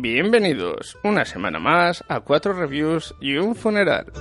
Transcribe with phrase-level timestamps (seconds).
[0.00, 4.12] Bienvenidos una semana más a cuatro reviews y un funeral.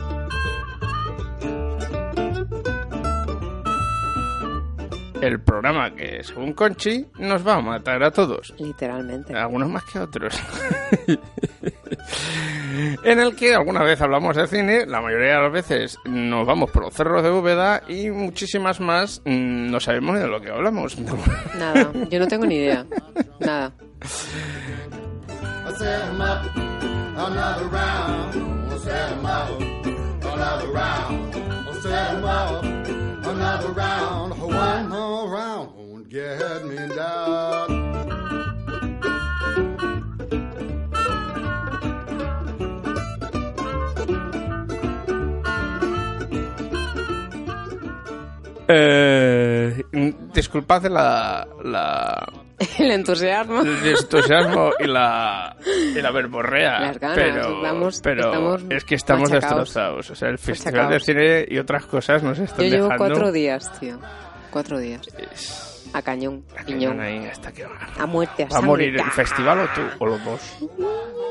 [5.21, 8.53] El programa que, según Conchi, nos va a matar a todos.
[8.57, 9.35] Literalmente.
[9.35, 10.39] Algunos más que otros.
[13.03, 16.71] en el que alguna vez hablamos de cine, la mayoría de las veces nos vamos
[16.71, 20.97] por los cerros de Úbeda y muchísimas más mm, no sabemos de lo que hablamos.
[21.59, 22.85] Nada, yo no tengo ni idea.
[23.41, 23.73] Nada.
[48.67, 49.85] Eh,
[50.33, 52.44] disculpad la, la,
[52.79, 53.61] El entusiasmo.
[53.61, 55.55] el entusiasmo y la,
[55.95, 59.65] y la verborrea, Las ganas, pero, estamos- pero estamos es que estamos machacados.
[59.65, 60.09] destrozados.
[60.11, 60.99] O sea, el Festival de.
[60.99, 63.05] Cine y otras cosas nos están Yo llevo dejando...
[63.05, 63.97] cuatro días, tío.
[64.51, 65.01] Cuatro días.
[65.31, 66.43] Es- A cañón.
[66.57, 67.77] a cañón ahí hasta que va.
[67.99, 69.81] A muerte, a ¿Va a morir el festival o tú?
[69.99, 70.41] O los dos.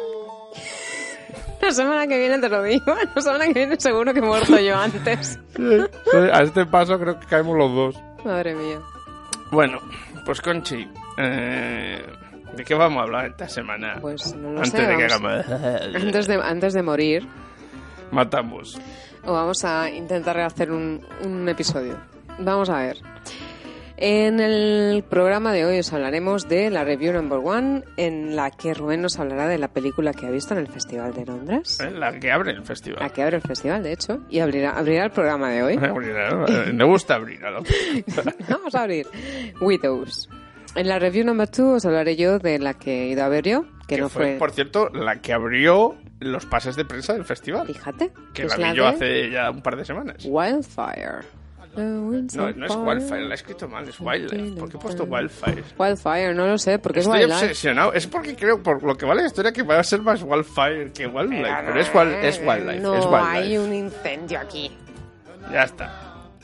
[1.60, 2.84] La semana que viene te lo digo.
[3.14, 5.38] La semana que viene seguro que he muerto yo antes.
[6.32, 7.96] A este paso creo que caemos los dos.
[8.24, 8.80] Madre mía.
[9.50, 9.78] Bueno,
[10.26, 10.86] pues Conchi,
[11.18, 12.02] eh,
[12.56, 13.98] ¿de qué vamos a hablar esta semana?
[14.00, 14.86] Pues no lo Antes sé.
[14.86, 15.94] de que vamos- hagamos...
[16.02, 17.28] Antes de, antes de morir,
[18.10, 18.80] Matamos.
[19.24, 21.96] o vamos a intentar hacer un, un episodio.
[22.38, 22.96] Vamos a ver.
[23.96, 28.74] En el programa de hoy os hablaremos de la review number one, en la que
[28.74, 31.78] Rubén nos hablará de la película que ha visto en el Festival de Londres.
[31.80, 31.92] ¿eh?
[31.92, 32.98] La que abre el festival.
[33.00, 35.74] La que abre el festival, de hecho, y abrirá, abrirá el programa de hoy.
[35.80, 37.62] Eh, Me gusta abrir a lo
[38.48, 39.06] Vamos a abrir.
[39.60, 40.28] Widows.
[40.74, 43.44] En la review number two os hablaré yo de la que he ido a ver
[43.44, 44.38] yo, que, Que no fue, fue...
[44.38, 47.66] por cierto, la que abrió los pases de prensa del festival.
[47.66, 48.10] Fíjate.
[48.32, 50.24] Que es la vi yo hace ya un par de semanas.
[50.24, 51.20] Wildfire.
[51.76, 52.32] No, no es
[52.72, 52.78] fire.
[52.86, 54.60] Wildfire, la he escrito mal, es Wildlife.
[54.60, 55.62] ¿Por qué he puesto Wildfire?
[55.76, 57.44] Wildfire, no lo sé, porque Estoy es Wildlife.
[57.46, 57.92] obsesionado.
[57.92, 60.92] Es porque creo, por lo que vale la historia, que va a ser más Wildfire
[60.92, 61.50] que Wildlife.
[61.66, 62.80] Pero es, wild, es Wildlife.
[62.80, 63.26] No es Wildlife.
[63.28, 64.70] hay un incendio aquí.
[65.52, 65.92] Ya está,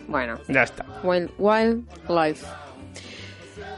[0.08, 0.84] Bueno, ya está.
[1.04, 2.44] wild, Wildlife.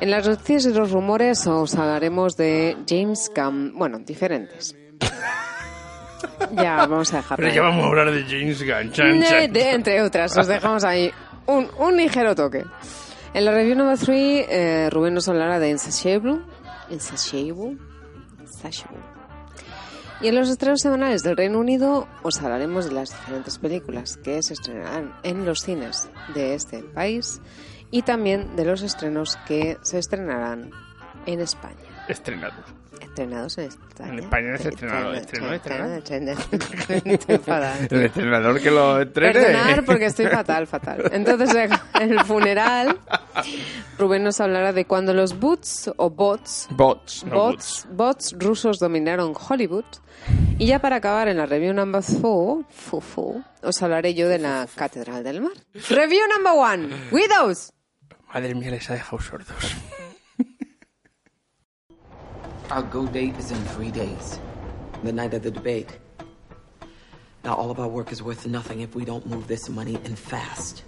[0.01, 3.73] En las noticias y los rumores os hablaremos de James Gunn.
[3.79, 4.75] Bueno, diferentes.
[6.53, 7.45] ya, vamos a dejarlo.
[7.45, 8.93] Pero ya vamos a hablar de James Gunn.
[8.93, 9.53] Chan, De- chan.
[9.53, 11.11] de- entre otras, os dejamos ahí
[11.47, 12.65] un, un ligero toque.
[13.35, 16.41] En la review number 3, Rubén nos hablará de Insatiable.
[16.91, 17.79] Insatiable.
[18.41, 18.99] Insatiable.
[20.21, 24.41] Y en los estrenos semanales del Reino Unido os hablaremos de las diferentes películas que
[24.43, 27.41] se estrenarán en los cines de este país
[27.93, 30.71] y también de los estrenos que se estrenarán
[31.27, 31.77] en España.
[32.09, 32.65] Estrenados.
[33.01, 34.13] Estrenados en España.
[34.13, 35.11] En España es estrenado.
[35.13, 35.19] El
[38.05, 39.33] estrenador que lo entrene.
[39.35, 41.11] Perdonar porque estoy fatal, fatal.
[41.13, 41.55] Entonces,
[42.01, 42.99] en el funeral,
[43.99, 47.25] Rubén nos hablará de cuando los bots o bots, Bots.
[47.25, 49.85] no bots, bots rusos dominaron Hollywood.
[50.59, 52.65] Y ya para acabar en la review number 4,
[53.63, 55.53] os hablaré yo de la Catedral del Mar.
[55.91, 57.73] Review number 1, Widows.
[58.35, 59.75] Madre mía, les ha dejado sordos.
[62.71, 64.41] Our go date is in three days,
[65.05, 65.99] the night of the debate.
[67.45, 70.19] Now, all of our work is worth nothing if we don't move this money and
[70.19, 70.83] fast.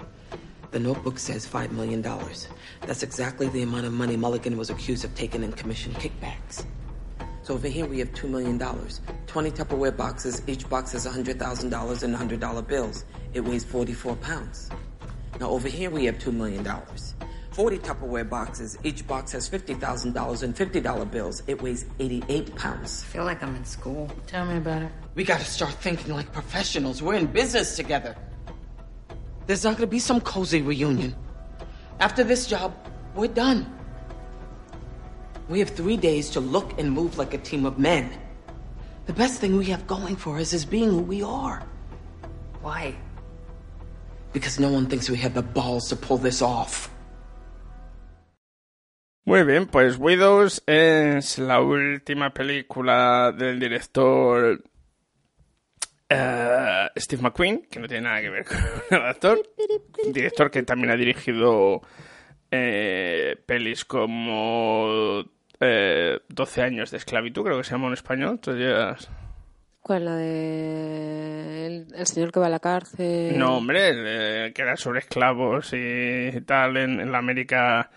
[0.71, 2.01] The notebook says $5 million.
[2.01, 6.65] That's exactly the amount of money Mulligan was accused of taking in commission kickbacks.
[7.43, 8.59] So over here we have $2 million.
[8.59, 13.05] 20 Tupperware boxes, each box has $100,000 in $100 bills.
[13.35, 14.71] It weighs 44 pounds.
[15.39, 16.67] Now over here we have $2 million.
[17.55, 21.41] 40 Tupperware boxes, each box has $50,000 in $50 bills.
[21.47, 23.05] It weighs 88 pounds.
[23.05, 24.11] I feel like I'm in school.
[24.27, 24.91] Tell me about it.
[25.15, 27.01] We gotta start thinking like professionals.
[27.01, 28.17] We're in business together.
[29.47, 31.15] There's not gonna be some cozy reunion.
[32.01, 32.75] After this job,
[33.15, 33.73] we're done.
[35.49, 38.11] We have three days to look and move like a team of men.
[39.07, 41.63] The best thing we have going for us is being who we are.
[42.63, 42.97] Why?
[44.33, 46.91] Because no one thinks we have the balls to pull this off.
[49.27, 54.63] Muy bien, pues Widows es la última película del director
[56.11, 58.45] eh, Steve McQueen, que no tiene nada que ver
[58.91, 59.41] con el actor.
[60.13, 61.81] Director que también ha dirigido
[62.51, 65.25] eh, pelis como
[65.59, 68.31] eh, 12 años de esclavitud, creo que se llama en español.
[68.33, 68.97] Entonces ya-
[69.81, 70.05] ¿Cuál?
[70.07, 71.67] La de.
[71.67, 73.39] El, el señor que va a la cárcel.
[73.39, 77.91] No, hombre, eh, que era sobre esclavos y tal en, en la América.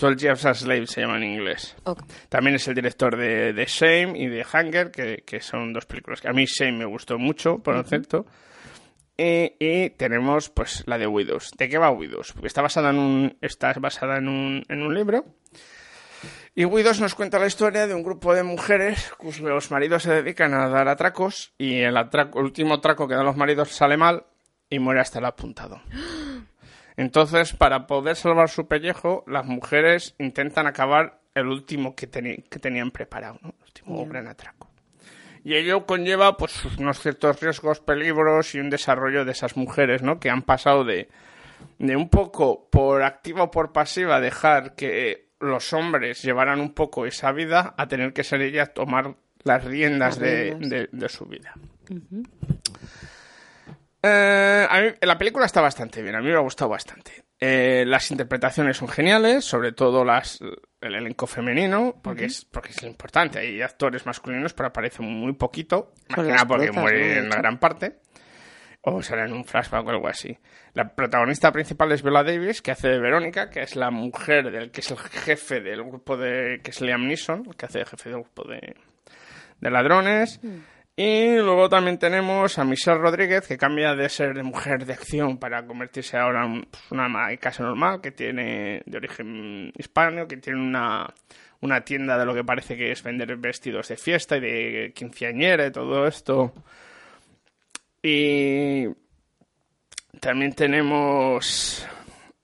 [0.00, 1.76] 12 Years a Slave se llama en inglés.
[1.84, 2.02] Ok.
[2.28, 6.20] También es el director de, de Shame y de Hunger, que, que son dos películas
[6.20, 8.26] que a mí Shame me gustó mucho, por cierto.
[9.16, 11.50] Y, y tenemos pues la de Widows.
[11.58, 12.32] ¿De qué va Widows?
[12.32, 15.26] Porque está basada en un, está basada en un, en un libro.
[16.54, 20.54] Y Widows nos cuenta la historia de un grupo de mujeres cuyos maridos se dedican
[20.54, 24.24] a dar atracos y el, atraco, el último atraco que dan los maridos sale mal
[24.70, 25.82] y muere hasta el apuntado.
[27.00, 32.90] Entonces, para poder salvar su pellejo, las mujeres intentan acabar el último que, que tenían
[32.90, 33.54] preparado, ¿no?
[33.58, 34.68] el último gran atraco.
[35.42, 40.20] Y ello conlleva pues unos ciertos riesgos, peligros y un desarrollo de esas mujeres, ¿no?
[40.20, 41.08] Que han pasado de,
[41.78, 47.06] de un poco por activa o por pasiva dejar que los hombres llevaran un poco
[47.06, 50.68] esa vida a tener que ser ellas tomar las riendas, Las de- riendas.
[50.70, 51.54] de- de su vida.
[54.02, 57.24] Eh, a mí, la película está bastante bien, a mí me ha gustado bastante.
[57.38, 60.40] Eh, las interpretaciones son geniales, sobre todo las,
[60.80, 63.38] el elenco femenino, porque, es, porque es lo importante.
[63.38, 67.58] Hay actores masculinos, pero aparecen muy poquito, más que nada porque mueren en la gran
[67.58, 68.00] parte.
[68.82, 70.38] O será en un flashback o algo así.
[70.72, 74.70] La protagonista principal es Viola Davis, que hace de Verónica, que es la mujer del
[74.70, 76.60] que es el jefe del grupo de.
[76.62, 78.74] que es Liam Neeson, el que hace de jefe del grupo de,
[79.60, 80.40] de ladrones.
[81.02, 85.38] Y luego también tenemos a Michelle Rodríguez, que cambia de ser de mujer de acción
[85.38, 90.36] para convertirse ahora en pues, una ama casa normal, que tiene de origen hispano, que
[90.36, 91.06] tiene una,
[91.62, 95.68] una tienda de lo que parece que es vender vestidos de fiesta y de quinceañera
[95.68, 96.52] y todo esto.
[98.02, 98.84] Y
[100.20, 101.88] también tenemos...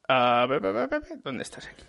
[0.08, 0.60] ve,
[1.22, 1.84] ¿Dónde estás aquí?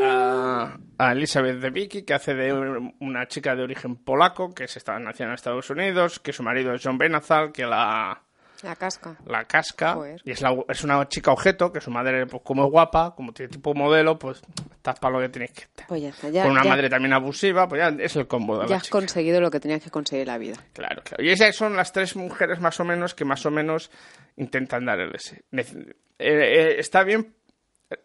[0.00, 4.68] A, a Elizabeth de Vicky, que hace de un- una chica de origen polaco, que
[4.68, 8.22] se está nacida en Estados Unidos, que su marido es John Benazal, que la,
[8.62, 9.16] La casca.
[9.26, 10.20] la casca, Joder.
[10.24, 13.32] y es, la- es una chica objeto, que su madre, pues como es guapa, como
[13.32, 14.40] tiene tipo modelo, pues
[14.76, 15.86] estás para lo que tienes que estar.
[15.86, 16.28] Pues ya está.
[16.30, 18.76] Ya, Con una ya- madre también abusiva, pues ya es el combo de ya la
[18.76, 18.98] has chica.
[18.98, 20.56] conseguido lo que tenías que conseguir en la vida.
[20.72, 21.22] Claro, claro.
[21.22, 23.90] Y esas son las tres mujeres más o menos que más o menos
[24.36, 25.44] intentan dar el ese.
[25.52, 25.64] Eh,
[26.18, 27.34] eh, está bien,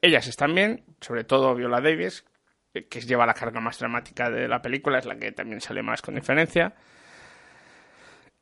[0.01, 2.25] ellas están bien, sobre todo Viola Davis,
[2.73, 5.81] eh, que lleva la carga más dramática de la película, es la que también sale
[5.81, 6.73] más con diferencia.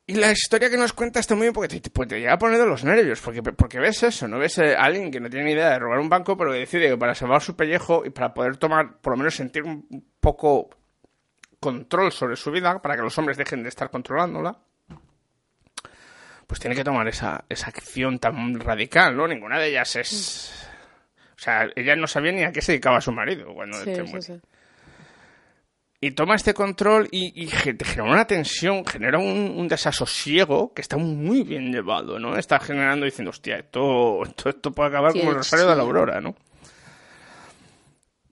[0.06, 2.38] Y la historia que nos cuenta está muy bien porque te, pues te llega a
[2.38, 5.28] poner de los nervios, porque, porque ves eso, no ves eh, a alguien que no
[5.28, 8.04] tiene ni idea de robar un banco, pero que decide que para salvar su pellejo
[8.06, 10.70] y para poder tomar, por lo menos sentir un poco
[11.60, 14.58] control sobre su vida, para que los hombres dejen de estar controlándola,
[16.46, 19.28] pues tiene que tomar esa, esa acción tan radical, ¿no?
[19.28, 20.57] Ninguna de ellas es...
[21.38, 24.02] O sea, ella no sabía ni a qué se dedicaba su marido cuando Sí, este
[24.02, 24.22] muere.
[24.22, 24.40] sí.
[26.00, 30.96] Y toma este control y, y genera una tensión, genera un, un desasosiego que está
[30.96, 32.36] muy bien llevado, ¿no?
[32.36, 35.82] Está generando diciendo, hostia, esto, esto, esto puede acabar como el Rosario de la.
[35.82, 36.36] Aurora, ¿no?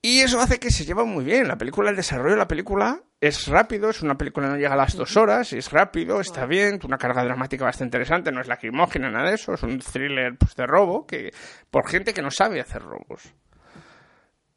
[0.01, 1.47] Y eso hace que se lleva muy bien.
[1.47, 4.73] La película, el desarrollo de la película es rápido, es una película que no llega
[4.73, 8.47] a las dos horas, es rápido, está bien, una carga dramática bastante interesante, no es
[8.47, 11.33] lacrimógena, nada de eso, es un thriller pues, de robo que
[11.71, 13.33] por gente que no sabe hacer robos.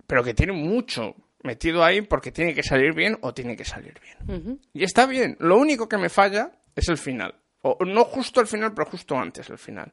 [0.06, 3.94] Pero que tiene mucho metido ahí porque tiene que salir bien o tiene que salir
[4.00, 4.60] bien.
[4.72, 5.36] Y está bien.
[5.40, 7.34] Lo único que me falla es el final.
[7.62, 9.92] O no justo el final, pero justo antes del final.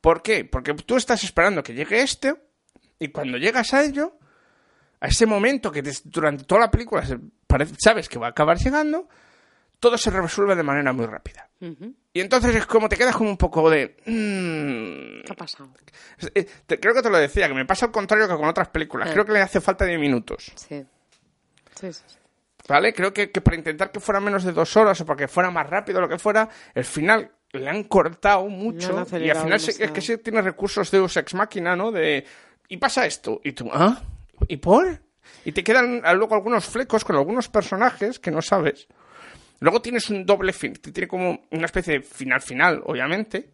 [0.00, 0.44] ¿Por qué?
[0.44, 2.34] Porque tú estás esperando que llegue este
[2.98, 4.18] y cuando llegas a ello,
[5.04, 7.04] a ese momento que durante toda la película
[7.78, 9.06] sabes que va a acabar llegando,
[9.78, 11.48] todo se resuelve de manera muy rápida.
[12.12, 13.96] Y entonces es como te quedas como un poco de...
[14.06, 15.68] mm, ¿Qué ha pasado?
[16.34, 16.46] eh,
[16.80, 19.08] creo que te lo decía, que me pasa al contrario que con otras películas.
[19.12, 20.52] Creo que le hace falta 10 minutos.
[20.54, 20.84] Sí.
[21.80, 22.02] Sí, sí.
[22.68, 22.94] ¿Vale?
[22.94, 25.50] Creo que, que para intentar que fuera menos de dos horas o para que fuera
[25.50, 28.88] más rápido lo que fuera, el final le han cortado mucho
[29.26, 31.92] y al final se- es que sí tiene recursos de Ex Máquina, ¿no?
[31.92, 32.24] De
[32.68, 34.00] y pasa esto y tú, ¿ah?
[34.48, 35.00] ¿Y por?
[35.44, 38.88] Y te quedan ah, luego algunos flecos con algunos personajes que no sabes.
[39.60, 43.50] Luego tienes un doble fin, que tiene como una especie de final final, obviamente,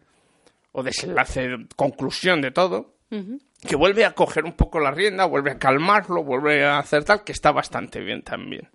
[0.73, 2.95] o desenlace, conclusión de todo,
[3.67, 7.23] que vuelve a coger un poco la rienda, vuelve a calmarlo, vuelve a hacer tal,
[7.23, 8.69] que está bastante bien también.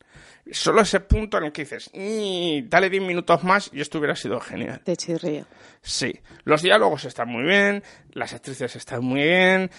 [0.52, 4.14] Solo ese punto en el que dices, "Y, dale 10 minutos más y esto hubiera
[4.14, 4.80] sido genial.
[4.84, 5.44] Te chirría.
[5.82, 7.82] Sí, los diálogos están muy bien,
[8.12, 9.70] las actrices están muy bien,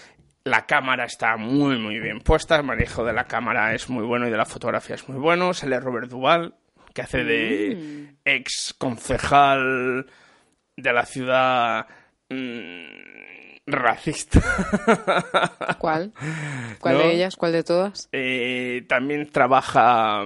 [0.48, 2.56] La cámara está muy, muy bien puesta.
[2.56, 5.52] El manejo de la cámara es muy bueno y de la fotografía es muy bueno.
[5.52, 6.54] Sale Robert Duval,
[6.94, 10.06] que hace de ex concejal
[10.74, 11.86] de la ciudad
[12.30, 14.40] mm, racista.
[15.78, 16.14] ¿Cuál?
[16.80, 17.00] ¿Cuál ¿No?
[17.00, 17.36] de ellas?
[17.36, 18.08] ¿Cuál de todas?
[18.12, 20.24] Eh, también trabaja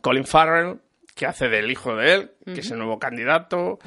[0.00, 0.80] Colin Farrell,
[1.14, 3.78] que hace del hijo de él, que es el nuevo candidato.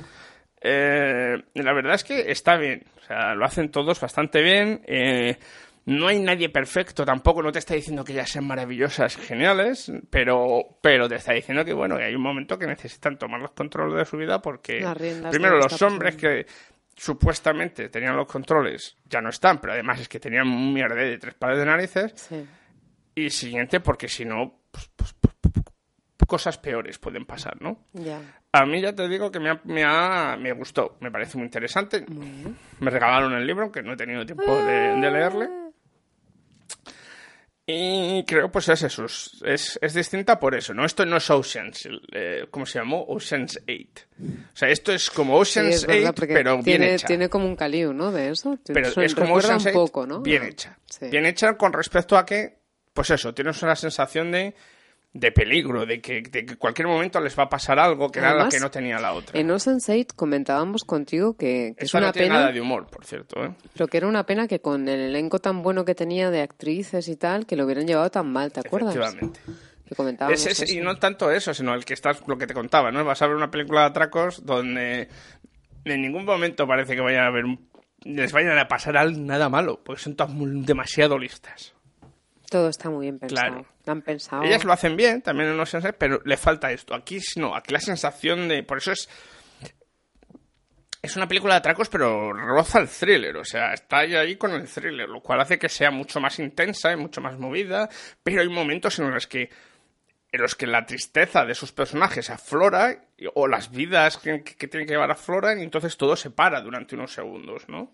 [0.67, 2.83] Eh, la verdad es que está bien.
[2.97, 4.81] O sea, lo hacen todos bastante bien.
[4.87, 5.37] Eh,
[5.85, 9.91] no hay nadie perfecto tampoco, no te está diciendo que ellas sean maravillosas y geniales,
[10.09, 13.51] pero, pero te está diciendo que bueno, que hay un momento que necesitan tomar los
[13.51, 14.79] controles de su vida porque
[15.29, 16.47] primero los hombres que
[16.95, 21.19] supuestamente tenían los controles ya no están, pero además es que tenían un mierda de
[21.19, 22.43] tres pares de narices Sí.
[23.13, 25.65] y siguiente, porque si no, pues, pues, pues, pues, pues,
[26.27, 27.85] cosas peores pueden pasar, ¿no?
[27.93, 28.19] Ya.
[28.57, 31.45] A mí ya te digo que me, ha- me, ha- me gustó, me parece muy
[31.45, 32.05] interesante.
[32.79, 35.49] Me regalaron el libro, que no he tenido tiempo de, de leerle.
[37.67, 40.85] Y creo, pues es eso, es, es, distinta por eso, ¿no?
[40.85, 43.03] Esto no es Oceans, eh, ¿cómo se llamó?
[43.07, 44.05] Oceans 8.
[44.53, 47.07] O sea, esto es como Sí, Oceans verdad, 8, porque pero bien tiene, hecha.
[47.07, 48.11] tiene como un caliu, ¿no?
[48.11, 48.59] De eso.
[48.67, 50.21] Pero es como Ocean's un poco, ¿no?
[50.21, 50.77] bien hecha.
[50.85, 51.07] Sí.
[51.09, 52.59] Bien hecha con respecto a que,
[52.93, 54.53] pues eso, tienes una sensación de,
[55.17, 58.31] de peligro, de que, de que cualquier momento les va a pasar algo que era
[58.31, 59.39] lo Además, que no tenía la otra.
[59.39, 62.87] En Ocean's 8 comentábamos contigo que, que es una no tiene pena, nada de humor,
[62.87, 63.51] por cierto, ¿eh?
[63.71, 67.07] pero que era una pena que con el elenco tan bueno que tenía de actrices
[67.07, 68.93] y tal, que lo hubieran llevado tan mal, ¿te acuerdas?
[68.93, 69.39] Efectivamente.
[69.87, 72.91] Que comentábamos Es- y no tanto eso, sino el que estás, lo que te contaba,
[72.91, 73.05] ¿no?
[73.05, 75.07] Vas a ver una película de atracos donde
[75.85, 77.69] en ningún momento parece que vaya a un-
[78.03, 81.73] les vayan a pasar nada malo, porque son todas muy- demasiado listas.
[82.49, 83.47] Todo está muy bien pensado.
[83.53, 83.65] Claro.
[84.43, 86.93] Ellas lo hacen bien, también en los Sense, pero le falta esto.
[86.93, 88.63] Aquí no, aquí la sensación de.
[88.63, 89.09] Por eso es.
[91.01, 93.37] Es una película de atracos, pero roza el thriller.
[93.37, 96.91] O sea, está ahí con el thriller, lo cual hace que sea mucho más intensa
[96.91, 97.87] y mucho más movida.
[98.23, 99.49] Pero hay momentos en los que.
[100.35, 104.93] En los que la tristeza de sus personajes aflora, o las vidas que, tienen que
[104.93, 107.93] llevar afloran, y entonces todo se para durante unos segundos, ¿no?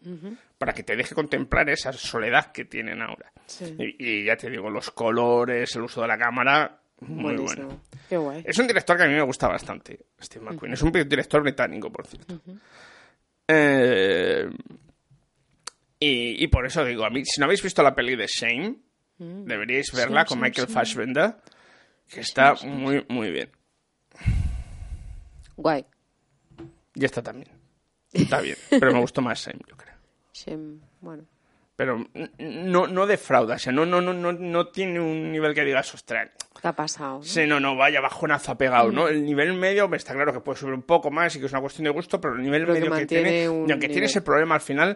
[0.58, 3.32] Para que te deje contemplar esa soledad que tienen ahora.
[3.46, 3.76] Sí.
[3.78, 7.66] Y, y ya te digo, los colores, el uso de la cámara, muy Buenísimo.
[7.68, 7.82] bueno.
[8.10, 8.44] Qué guay.
[8.44, 10.74] Es un director que a mí me gusta bastante, Steve McQueen.
[10.74, 12.42] Es un director británico, por cierto.
[13.48, 14.50] Eh,
[16.00, 18.78] y, y por eso digo, a mí, si no habéis visto la peli de Shame,
[19.20, 21.36] deberíais verla con Michael Fassbender,
[22.12, 23.50] que está muy, muy bien.
[25.56, 25.86] Guay.
[26.94, 27.50] Y esta también.
[28.12, 29.96] Está bien, pero me gustó más Shame, yo creo.
[30.34, 31.26] Shem, Bueno.
[31.78, 32.06] Pero
[32.38, 35.92] no, no defrauda, o sea, no, no, no, no, no tiene un nivel que digas,
[35.96, 36.30] ostras,
[36.62, 37.20] ¿Qué ha pasado?
[37.20, 37.24] no?
[37.24, 39.08] Sí, no, no, vaya bajonazo ha pegado, ¿no?
[39.08, 41.52] El nivel medio me está claro que puede subir un poco más y que es
[41.52, 44.04] una cuestión de gusto, pero el nivel medio que, tiene, y aunque tiene nivel.
[44.04, 44.96] ese problema al final,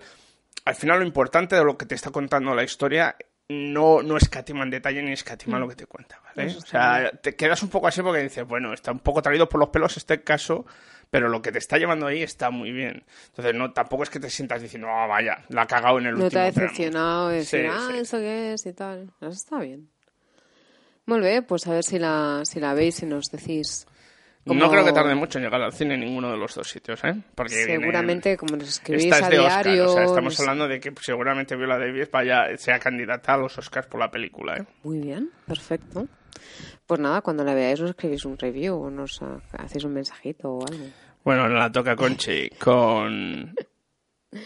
[0.66, 3.16] al final lo importante de lo que te está contando la historia
[3.50, 6.48] no, no escatima en detalle ni escatima lo que te cuenta, ¿vale?
[6.50, 9.48] Eso O sea, te quedas un poco así porque dices, bueno, está un poco traído
[9.48, 10.66] por los pelos este caso,
[11.12, 13.04] pero lo que te está llevando ahí está muy bien.
[13.28, 16.14] Entonces, no, tampoco es que te sientas diciendo, ah, vaya, la ha cagado en el
[16.14, 16.62] No te último ha tramo".
[16.68, 17.98] decepcionado decir, Sí, ah, sí.
[18.00, 18.66] ¿eso qué es?
[18.66, 19.12] y tal.
[19.22, 19.90] Eso está bien.
[21.06, 23.86] Muy bien, pues a ver si la, si la veis y nos decís.
[24.46, 27.04] No creo que tarde mucho en llegar al cine en ninguno de los dos sitios,
[27.04, 27.16] ¿eh?
[27.34, 30.68] Porque vienen- Seguramente, como nos escribís Esta es a de Oscar, o sea, estamos hablando
[30.68, 34.66] de que seguramente Viola Davis vaya, sea candidata a los Oscars por la película, ¿eh?
[34.84, 36.08] Muy bien, perfecto.
[36.86, 39.20] Pues nada, cuando la veáis nos escribís un review o nos
[39.58, 40.86] hacéis un mensajito o algo.
[41.24, 43.56] Bueno, la toca Conchi con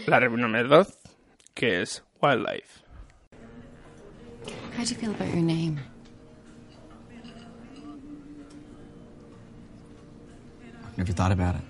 [0.08, 0.98] la review número 2,
[1.54, 2.84] que es Wildlife.
[4.78, 5.78] How'd you feel about your name?
[11.00, 11.62] Never thought about it.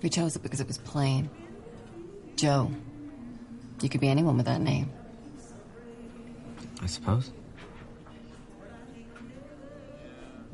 [0.00, 1.28] We chose it because it was plain.
[2.34, 2.72] Joe.
[3.82, 4.90] You could be anyone with that name.
[6.80, 7.30] I suppose.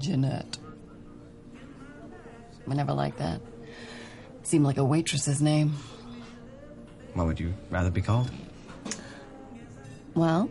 [0.01, 0.59] Jeanette.
[2.69, 3.41] I never liked that.
[4.43, 5.75] Seemed like a waitress's name.
[7.13, 8.29] What would you rather be called?
[10.15, 10.51] Well,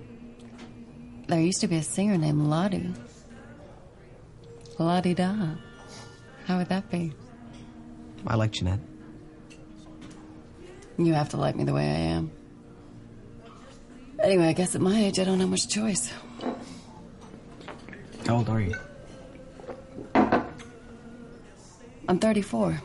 [1.27, 2.93] there used to be a singer named Lottie.
[4.79, 5.55] Lottie Da.
[6.45, 7.13] How would that be?
[8.27, 8.79] I like Jeanette.
[10.97, 12.31] You have to like me the way I am.
[14.21, 16.13] Anyway, I guess at my age I don't have much choice.
[18.25, 18.75] How old are you?
[22.07, 22.81] I'm 34.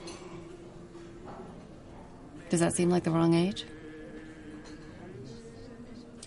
[2.51, 3.67] Does that seem like the wrong age?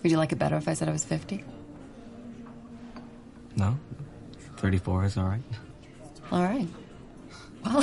[0.02, 1.44] Would you like it better if I said I was 50?
[3.56, 3.78] No.
[4.56, 5.42] 34 is all right.
[6.30, 6.68] All right.
[7.64, 7.82] Well,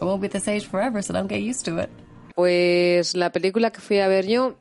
[0.00, 1.90] I won't be at this age forever, so don't get used to it.
[2.34, 4.56] Pues la película que fui a ver yo,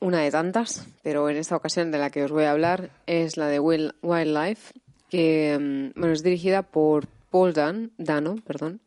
[0.00, 3.36] una de tantas, pero en esta ocasión de la que os voy a hablar es
[3.36, 4.72] la de Will- Wildlife,
[5.08, 5.58] que
[5.94, 8.80] mm, bueno, es dirigida por Paul Dan, Dano, perdón,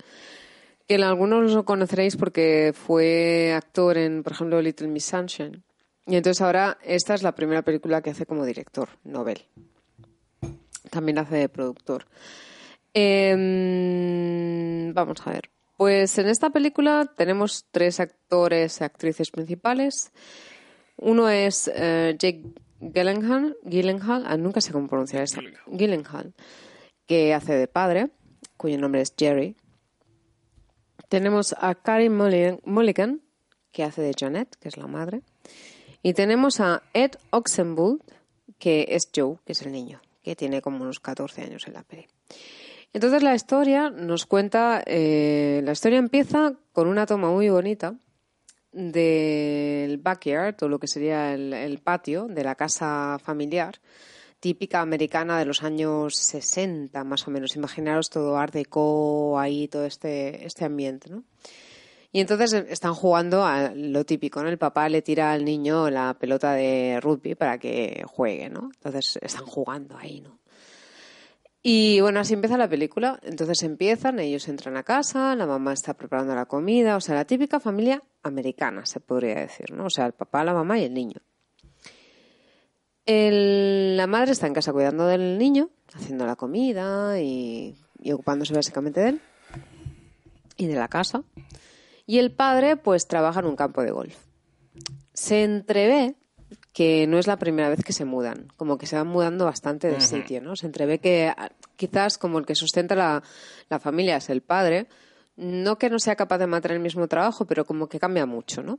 [0.88, 5.63] que algunos lo conoceréis porque fue actor en, por ejemplo, Little Miss Sunshine.
[6.05, 9.43] Y entonces ahora esta es la primera película que hace como director, novel.
[10.89, 12.05] También hace de productor.
[13.00, 15.51] Em, vamos a ver.
[15.77, 20.12] Pues en esta película tenemos tres actores y actrices principales.
[20.96, 26.34] Uno es eh, Jake Gyllenhaal, Gyllenhaal ah, nunca sé cómo pronunciar esto, Gyllenhaal,
[27.06, 28.10] que hace de padre,
[28.58, 29.56] cuyo nombre es Jerry.
[31.08, 31.77] Tenemos a
[32.10, 33.22] Mulligan, Mulligan,
[33.72, 35.22] que hace de Janet, que es la madre.
[36.01, 38.01] Y tenemos a Ed Oxenbould,
[38.58, 41.84] que es Joe, que es el niño, que tiene como unos 14 años en la
[41.84, 42.08] peli.
[42.94, 47.96] Entonces la historia nos cuenta, eh, la historia empieza con una toma muy bonita
[48.72, 53.79] del backyard, o lo que sería el, patio de la casa familiar,
[54.39, 57.56] típica americana de los años 60, más o menos.
[57.56, 61.24] Imaginaros todo art deco, ahí todo este, este ambiente, ¿no?
[62.12, 64.50] Y entonces están jugando a lo típico, ¿no?
[64.50, 68.70] El papá le tira al niño la pelota de rugby para que juegue, ¿no?
[68.74, 70.39] Entonces están jugando ahí, ¿no?
[71.61, 73.19] Y bueno, así empieza la película.
[73.23, 77.25] Entonces empiezan, ellos entran a casa, la mamá está preparando la comida, o sea, la
[77.25, 79.85] típica familia americana, se podría decir, ¿no?
[79.85, 81.19] O sea, el papá, la mamá y el niño.
[83.05, 88.99] La madre está en casa cuidando del niño, haciendo la comida y, y ocupándose básicamente
[88.99, 89.21] de él
[90.57, 91.23] y de la casa.
[92.05, 94.15] Y el padre, pues, trabaja en un campo de golf.
[95.13, 96.15] Se entrevé
[96.77, 99.88] que no es la primera vez que se mudan, como que se van mudando bastante
[99.88, 100.55] de sitio, ¿no?
[100.55, 103.24] Se entrevé que ah, quizás como el que sustenta la,
[103.67, 104.86] la familia es el padre,
[105.38, 108.62] no que no sea capaz de mantener el mismo trabajo, pero como que cambia mucho,
[108.62, 108.77] ¿no?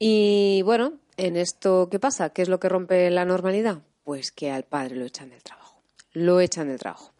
[0.00, 2.30] Y bueno, en esto, ¿qué pasa?
[2.30, 3.78] ¿Qué es lo que rompe la normalidad?
[4.02, 5.80] Pues que al padre lo echan del trabajo.
[6.14, 7.12] Lo echan del trabajo.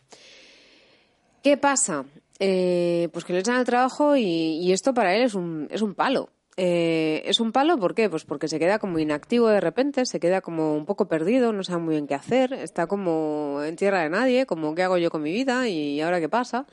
[1.45, 2.05] ¿Qué pasa?
[2.41, 5.83] Eh, pues que lo echan del trabajo y, y esto para él es un, es
[5.83, 6.31] un palo.
[6.59, 8.09] Eh, es un palo, ¿por qué?
[8.09, 11.63] Pues porque se queda como inactivo de repente, se queda como un poco perdido, no
[11.63, 15.11] sabe muy bien qué hacer, está como en tierra de nadie, como qué hago yo
[15.11, 16.67] con mi vida y ahora qué pasa.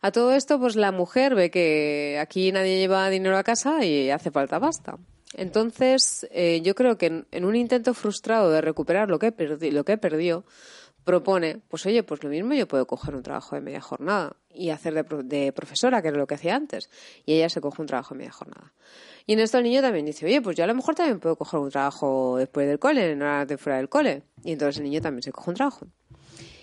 [0.00, 4.10] A todo esto, pues la mujer ve que aquí nadie lleva dinero a casa y
[4.10, 4.98] hace falta pasta.
[5.34, 9.84] Entonces, eh, yo creo que en, un intento frustrado de recuperar lo que, perdi- lo
[9.84, 10.44] que perdió,
[11.04, 14.70] propone, pues oye, pues lo mismo yo puedo coger un trabajo de media jornada y
[14.70, 16.90] hacer de, de profesora, que era lo que hacía antes.
[17.26, 18.72] Y ella se coge un trabajo de media jornada.
[19.26, 21.36] Y en esto el niño también dice, oye, pues yo a lo mejor también puedo
[21.36, 24.22] coger un trabajo después del cole, en horas de fuera del cole.
[24.44, 25.86] Y entonces el niño también se coge un trabajo.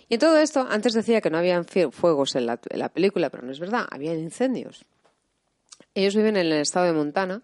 [0.08, 3.30] Y en todo esto, antes decía que no habían fuegos en la, en la película,
[3.30, 4.86] pero no es verdad, habían incendios.
[5.94, 7.42] Ellos viven en el estado de Montana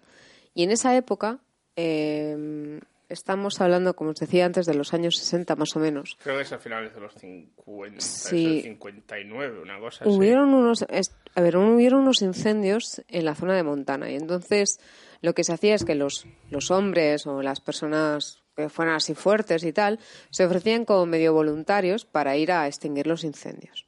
[0.54, 1.40] y en esa época
[1.76, 6.18] eh, estamos hablando, como os decía antes, de los años 60 más o menos.
[6.24, 8.46] Creo que es a finales de los 50, Sí.
[8.46, 10.14] es el 59, una cosa así.
[10.14, 14.80] Hubieron unos, es- a ver, hubieron unos incendios en la zona de Montana y entonces
[15.22, 19.16] lo que se hacía es que los, los hombres o las personas que fueran así
[19.16, 23.86] fuertes y tal se ofrecían como medio voluntarios para ir a extinguir los incendios.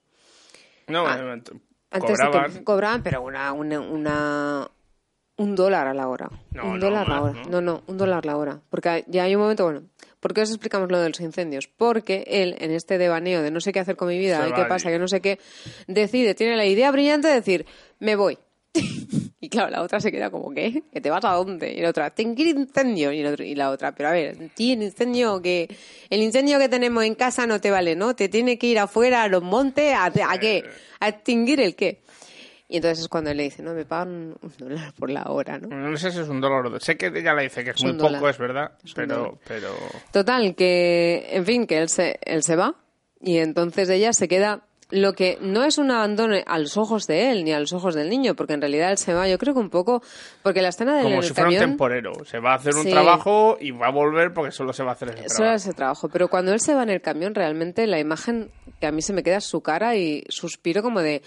[0.88, 1.18] No, Ah,
[1.90, 2.54] Antes de cobraban.
[2.54, 4.70] que cobraban, pero una, una, una-
[5.38, 6.30] un dólar a la hora.
[6.52, 7.44] No, un no, dólar la más, hora.
[7.46, 7.50] ¿no?
[7.50, 7.62] ¿no?
[7.62, 8.60] no, un dólar la hora.
[8.70, 9.84] Porque ya hay un momento, bueno,
[10.20, 11.68] ¿por qué os explicamos lo de los incendios?
[11.68, 14.52] Porque él, en este devaneo de no sé qué hacer con mi vida, Se y
[14.52, 15.40] va qué pasa, que no sé qué,
[15.88, 17.66] decide, tiene la idea brillante de decir,
[18.00, 18.38] me voy.
[19.40, 20.84] y claro, la otra se queda como, ¿qué?
[20.92, 21.72] ¿Que te vas a dónde?
[21.72, 23.12] Y la otra, tengo a incendio.
[23.12, 24.52] Y, el otro- y la otra, pero a ver, el
[24.84, 25.68] incendio que,
[26.10, 28.16] el incendio que tenemos en casa no te vale, ¿no?
[28.16, 30.64] Te tiene que ir afuera a los montes, ¿a, a qué?
[31.00, 32.02] ¿A extinguir el qué?
[32.70, 35.58] Y entonces es cuando él le dice, no, me pagan un dólar por la hora,
[35.58, 35.70] ¿no?
[35.70, 36.84] No sé si es un dólar o dos.
[36.84, 38.30] Sé que ella le dice que es, Es muy poco, dólar.
[38.30, 39.70] es verdad, pero, pero
[40.12, 42.76] Total, que, en fin, que él se, él se va
[43.22, 47.32] y entonces ella se queda lo que no es un abandono a los ojos de
[47.32, 49.54] él ni a los ojos del niño, porque en realidad él se va, yo creo
[49.54, 50.02] que un poco,
[50.44, 52.14] porque la escena del como si fuera un temporero.
[52.26, 52.90] Se va a hacer un Sí.
[52.92, 55.56] trabajo y va a volver porque solo se va a hacer ese era trabajo.
[55.56, 58.50] ese trabajo, pero cuando él se va en el camión, realmente la imagen
[58.80, 61.22] que a mí se me queda es su cara y suspiro como de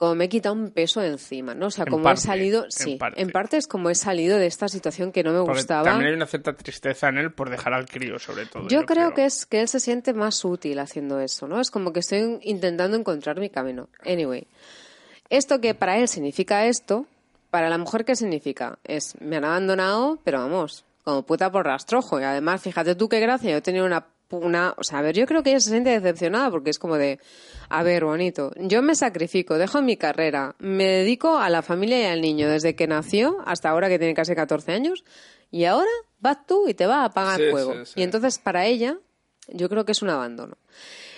[0.00, 1.66] como me he quitado un peso de encima, ¿no?
[1.66, 3.20] O sea, En como parte, he salido, en sí, parte.
[3.20, 5.84] en parte es como he salido de esta situación que no me Porque gustaba.
[5.84, 8.66] también hay una cierta tristeza en él por dejar al crío, sobre todo.
[8.68, 11.60] Yo, creo, que es que él se siente más útil haciendo eso, ¿no?
[11.60, 13.90] Es como que estoy intentando encontrar mi camino.
[14.06, 14.46] Anyway,
[15.28, 17.04] esto que para él significa esto,
[17.50, 18.78] para la mujer ¿qué significa?
[18.84, 22.18] Es, me han abandonado, pero vamos, como puta por rastrojo.
[22.18, 24.06] Y además, fíjate tú qué gracia, yo tenía una
[24.38, 24.74] una...
[24.76, 27.18] O sea, a ver, yo creo que ella se siente decepcionada porque es como de,
[27.68, 32.04] a ver, bonito, yo me sacrifico, dejo mi carrera, me dedico a la familia y
[32.06, 35.04] al niño desde que nació hasta ahora que tiene casi 14 años
[35.50, 35.90] y ahora
[36.20, 37.72] vas tú y te vas a apagar Sí, el fuego.
[37.72, 37.92] sí, sí.
[38.00, 38.96] Y entonces para ella
[39.48, 40.56] yo creo que es un abandono.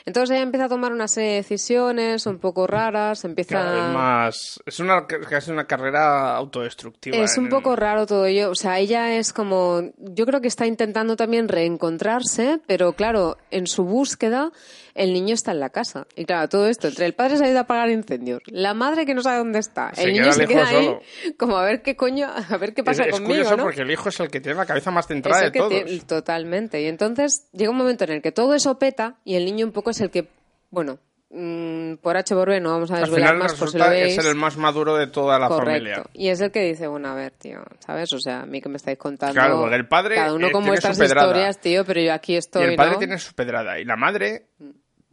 [0.04, 3.88] Entonces ella empieza a tomar una serie de decisiones un poco raras, empieza...
[3.88, 4.60] Es más.
[4.66, 7.16] Es una, casi una carrera autodestructiva.
[7.16, 8.50] Es un poco raro todo ello.
[8.50, 9.92] O sea, ella es como.
[9.98, 14.52] Yo creo que está intentando también reencontrarse, pero claro, en su búsqueda,
[14.94, 16.06] el niño está en la casa.
[16.16, 19.06] Y claro, todo esto, entre el padre se ha ido a apagar incendios, la madre
[19.06, 21.00] que no sabe dónde está, Se el niño se queda ahí, solo.
[21.38, 23.62] como a ver qué coño, a ver qué Es, pasa es conmigo, curioso ¿no?
[23.64, 25.58] porque el hijo es el que tiene la cabeza más Es centrada el de que
[25.58, 26.06] todos.
[26.06, 26.80] totalmente.
[26.82, 29.72] Y entonces llega un momento en el que todo eso peta y el niño un
[29.72, 30.28] poco es el que,
[30.70, 30.98] bueno,
[31.30, 33.88] mm, por H por B no vamos a Al desvelar final más por si lo
[33.88, 34.18] veis.
[34.18, 35.70] es el más maduro de toda la Correcto.
[35.70, 36.02] familia.
[36.12, 38.12] Y es el que dice, bueno, a ver, tío, ¿sabes?
[38.12, 39.34] O sea, a mí que me estáis contando.
[39.34, 41.26] Claro, el padre, Cada uno eh, como tiene estas su pedrada.
[41.28, 42.64] historias, tío, pero yo aquí Y estoy.
[42.64, 42.98] el padre ¿no?
[42.98, 43.78] tiene su pedrada.
[43.80, 44.48] Y la madre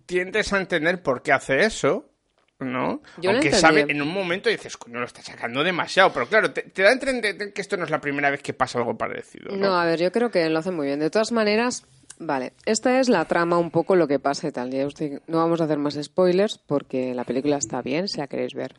[0.09, 2.09] tiendes a entender por qué hace eso.
[2.57, 3.01] ¿No?
[3.21, 6.11] Yo Aunque sabe, en un momento dices, coño, lo está sacando demasiado.
[6.11, 8.53] Pero claro, te, te da a entender que esto no es la primera vez que
[8.53, 9.55] pasa algo parecido.
[9.55, 9.69] ¿no?
[9.69, 10.99] No, a ver, yo creo que lo hace muy bien.
[10.99, 11.85] De todas maneras,
[12.17, 14.71] vale, esta es la trama, un poco lo que pasa y tal.
[14.71, 18.27] Ya digo, no vamos a hacer más spoilers porque la película está bien, si la
[18.27, 18.73] queréis ver.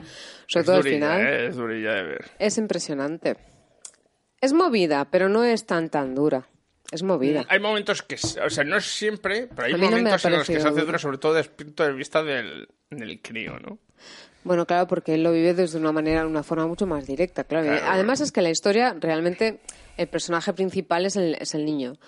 [0.47, 1.27] Sobre es todo el durilla, final.
[1.27, 1.47] ¿eh?
[1.47, 2.31] Es durilla de ver.
[2.38, 3.37] Es impresionante.
[4.43, 6.49] Es movida, pero no es tan tan dura.
[6.90, 7.44] Es movida.
[7.48, 10.55] Hay momentos que, o sea, no es siempre, pero hay no momentos en los que
[10.55, 10.87] se hace duro.
[10.87, 13.79] dura, sobre todo desde el punto de vista del, del crío, ¿no?
[14.42, 17.66] Bueno, claro, porque él lo vive desde una manera, una forma mucho más directa, claro.
[17.66, 17.85] Claro.
[17.88, 19.61] Además es que la historia, realmente,
[19.96, 21.98] el personaje principal es el, es el niño.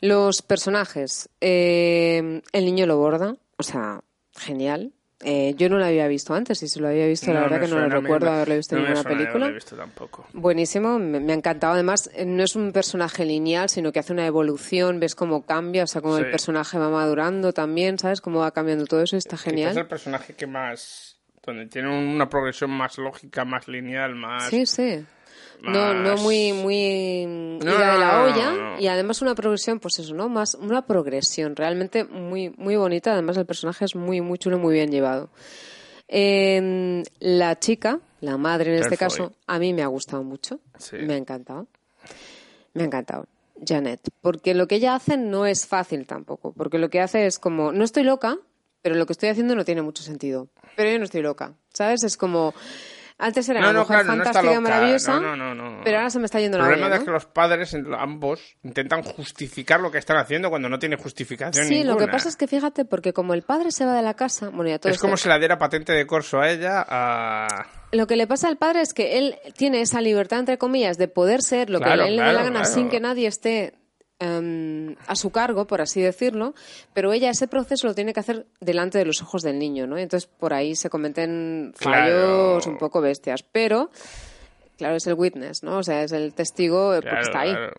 [0.00, 4.02] Los personajes, eh, el niño lo borda, o sea,
[4.36, 4.92] genial.
[5.22, 7.68] Eh, yo no lo había visto antes, y si lo había visto, la verdad que
[7.68, 9.38] no lo recuerdo me- haberlo visto no en ninguna película.
[9.38, 10.26] No lo he visto tampoco.
[10.32, 11.74] Buenísimo, me, me ha encantado.
[11.74, 15.84] Además, eh, no es un personaje lineal, sino que hace una evolución, ves cómo cambia,
[15.84, 16.22] o sea, cómo Sí.
[16.22, 18.22] el personaje va madurando también, ¿sabes?
[18.22, 19.86] Cómo va cambiando todo eso, está Quizás el genial.
[19.86, 21.16] personaje que más.
[21.42, 24.44] donde tiene una progresión más lógica, más lineal, más.
[24.50, 25.04] Sí, sí.
[25.62, 28.80] No, no muy, muy No, ida de la olla no.
[28.80, 30.28] y además una progresión, pues eso, ¿no?
[30.28, 33.12] Más una progresión realmente muy, muy bonita.
[33.12, 35.28] Además el personaje es muy, muy chulo, muy bien llevado.
[36.08, 40.60] Eh, la chica, la madre en este caso, a mí me ha gustado mucho.
[40.78, 40.96] Sí.
[40.96, 41.66] Me ha encantado.
[42.74, 43.26] Me ha encantado.
[43.66, 47.38] Janet, porque lo que ella hace no es fácil tampoco, porque lo que hace es
[47.38, 48.38] como, no estoy loca,
[48.80, 50.48] pero lo que estoy haciendo no tiene mucho sentido.
[50.76, 52.02] Pero yo no estoy loca, ¿sabes?
[52.02, 52.54] Es como,
[53.20, 54.60] antes era No, una no, mujer claro, no fantástica, loca.
[54.60, 55.80] maravillosa, No, no, no, no.
[55.84, 57.06] pero ahora se me está yendo El la problema olla, es ¿no?
[57.06, 61.84] que los padres, ambos, intentan justificar lo que están haciendo cuando no tiene justificación Sí,
[61.84, 64.48] lo que pasa es que fíjate, porque como el padre se va de la casa,
[64.48, 67.46] bueno, ya todo Es como si la diera patente de corso a ella a...
[67.92, 71.08] Lo que le pasa al padre es que él tiene esa libertad, entre comillas, de
[71.08, 73.74] poder ser lo Claro, que a él le dé la gana sin que nadie esté
[74.20, 76.54] em, a su cargo, por así decirlo,
[76.92, 79.98] pero ella ese proceso lo tiene que hacer delante de los ojos del niño, ¿no?
[79.98, 82.70] Entonces por ahí se cometen fallos Claro.
[82.70, 83.90] un poco bestias, pero
[84.80, 85.78] claro, es el witness, ¿no?
[85.78, 87.50] O sea, es el testigo eh, porque Claro, está ahí.
[87.52, 87.72] claro.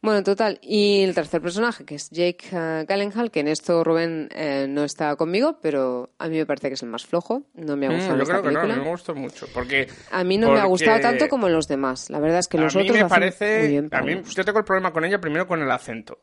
[0.00, 0.58] Bueno, en total.
[0.62, 4.82] Y el tercer personaje, que es Jake eh, Gyllenhaal, que en esto Rubén eh, no
[4.84, 7.42] está conmigo, pero a mí me parece que es el más flojo.
[7.54, 8.76] No me ha Mm, gustado yo esta creo que no, película.
[8.76, 9.46] mí me gustó mucho.
[9.52, 12.10] Porque, A mí no me ha gustado porque tanto como los demás.
[12.10, 13.58] La verdad es que los a mí otros me parece...
[13.60, 13.88] muy bien.
[13.92, 16.18] a mí, yo tengo el problema con ella primero con el acento.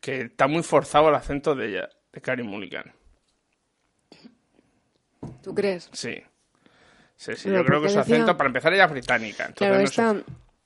[0.00, 2.92] Que está muy forzado el acento de ella, de Carey Mulligan.
[5.42, 5.88] ¿Tú crees?
[5.92, 6.22] Sí.
[7.16, 9.50] Sí, sí, yo creo que su decía- acento, para empezar, ella es británica.
[9.54, 9.80] Claro, no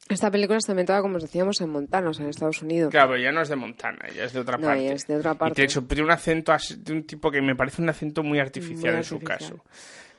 [0.08, 2.90] esta, película está ambientada, como os decíamos, en Montana, o sea, en Estados Unidos.
[2.90, 4.82] Claro, pero ya no es de Montana, ella es de otra No, parte.
[4.84, 5.54] ella es de otra Y parte.
[5.54, 8.40] tiene, su- tiene un acento así- de un tipo que me parece un acento muy
[8.40, 9.64] artificial Muy en su caso.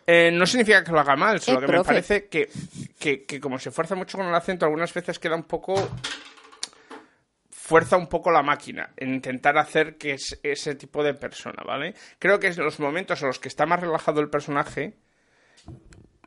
[0.08, 2.50] Eh, no significa que lo haga mal, solo Eh, que me parece que,
[2.98, 5.76] que, que como se fuerza mucho con el acento, algunas veces queda un poco...
[7.50, 11.94] Fuerza un poco la máquina en intentar hacer que es ese tipo de persona, ¿vale?
[12.20, 14.96] Creo que en los momentos en los que está más relajado el personaje,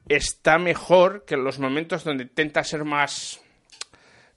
[0.08, 3.40] está mejor que en los momentos donde intenta ser más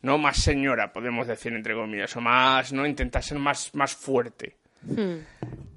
[0.02, 4.56] no más señora podemos decir entre comillas o más no intenta ser más más fuerte
[4.84, 5.18] Hmm.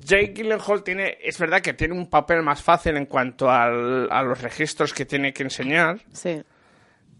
[0.04, 4.22] Jake Gyllenhaal tiene es verdad que tiene un papel más fácil en cuanto al- a
[4.22, 6.40] los registros que tiene que enseñar Sí.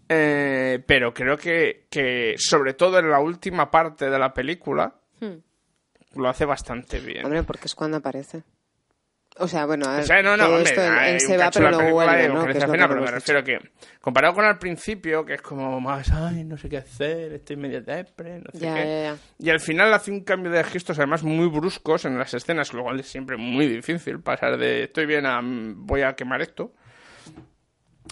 [0.07, 5.39] eh, pero creo que, que sobre todo en la última parte de la película Hmm.
[6.19, 8.43] lo hace bastante bien Hombre, porque es cuando aparece.
[9.37, 11.71] O sea, bueno, O sea, no, no, hombre, esto, él un se va, pero en
[11.71, 12.45] no vuelve, ¿no?
[12.45, 13.59] Que es lo que pero me refiero que,
[14.01, 17.81] comparado con al principio, que es como más, ay, no sé qué hacer, estoy medio
[17.81, 18.79] depre, no sé Ya, qué.
[18.81, 19.17] ya, ya.
[19.39, 22.83] Y al final hace un cambio de gestos, además muy bruscos en las escenas, lo
[22.83, 26.73] cual es siempre muy difícil pasar de estoy bien a mm, voy a quemar esto.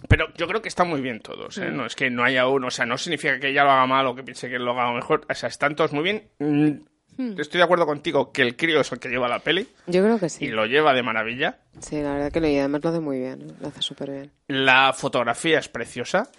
[0.07, 1.69] Pero yo creo que está muy bien todos, ¿eh?
[1.71, 4.07] No es que no haya uno, o sea, no significa que ella lo haga mal
[4.07, 6.87] o que piense que lo haga mejor, o sea, están todos muy bien.
[7.19, 10.17] Estoy de acuerdo contigo que el crío es el que lleva la peli Yo creo
[10.19, 10.45] que sí.
[10.45, 11.59] y lo lleva de maravilla.
[11.79, 13.55] Sí, la verdad que lo, y además lo hace muy bien.
[13.59, 14.31] Lo hace súper bien.
[14.47, 16.29] La fotografía es preciosa.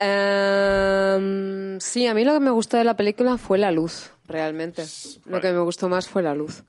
[0.00, 4.84] Ehm, sí, a mí lo que me gustó de la película fue la luz, realmente.
[5.26, 6.64] Lo que me gustó más fue la luz.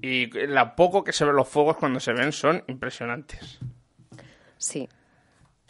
[0.00, 3.58] Y la poco que se ven los fuegos cuando se ven son impresionantes.
[4.58, 4.88] Sí.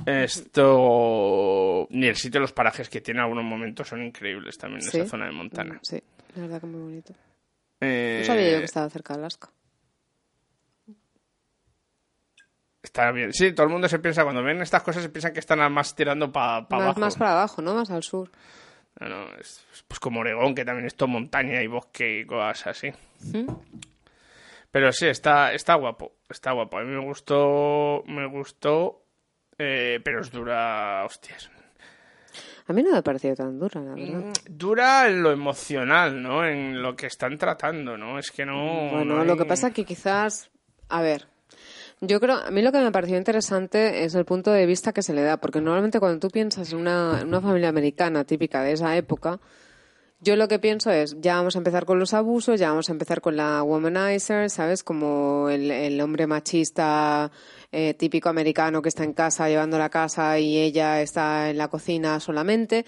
[0.05, 1.87] Esto.
[1.91, 4.99] Ni el sitio, los parajes que tiene en algunos momentos son increíbles también en ¿Sí?
[5.01, 5.75] esa zona de Montana.
[5.75, 6.03] Mm, Sí,
[6.35, 7.15] la verdad que muy bonito.
[7.81, 9.51] Eh, No sabía yo que estaba cerca de Alaska.
[12.83, 13.33] Está bien.
[13.33, 15.95] Sí, todo el mundo se piensa, cuando ven estas cosas, se piensan que están más
[15.95, 17.01] tirando para más, abajo.
[17.01, 17.75] más para abajo, ¿no?
[17.75, 18.31] Más al sur.
[19.01, 22.69] No, no, es pues como Oregón, que también es todo montaña y bosque y cosas
[22.69, 22.91] así.
[24.71, 26.79] Pero sí, está, está guapo, está guapo.
[26.79, 29.03] A mí me gustó, me gustó,
[29.59, 31.51] eh, pero es dura, hostias.
[32.69, 34.33] A mí no me ha parecido tan dura, la verdad.
[34.49, 36.45] Dura en lo emocional, ¿no?
[36.45, 38.19] En lo que están tratando, ¿no?
[38.19, 38.91] Es que no...
[38.91, 40.51] Bueno, no lo que pasa que quizás,
[40.89, 41.29] a ver,
[42.01, 45.03] yo creo, a mí lo que me pareció interesante es el punto de vista que
[45.03, 48.63] se le da, porque normalmente cuando tú piensas en una, en una familia americana típica
[48.63, 49.39] de esa época,
[50.27, 52.93] yo lo que pienso es, ya vamos a empezar con los abusos, ya vamos a
[52.93, 54.83] empezar con la womanizer, ¿sabes?
[54.83, 57.31] Como el, el hombre machista
[57.71, 61.69] eh, típico americano que está en casa llevando la casa y ella está en la
[61.69, 62.85] cocina solamente.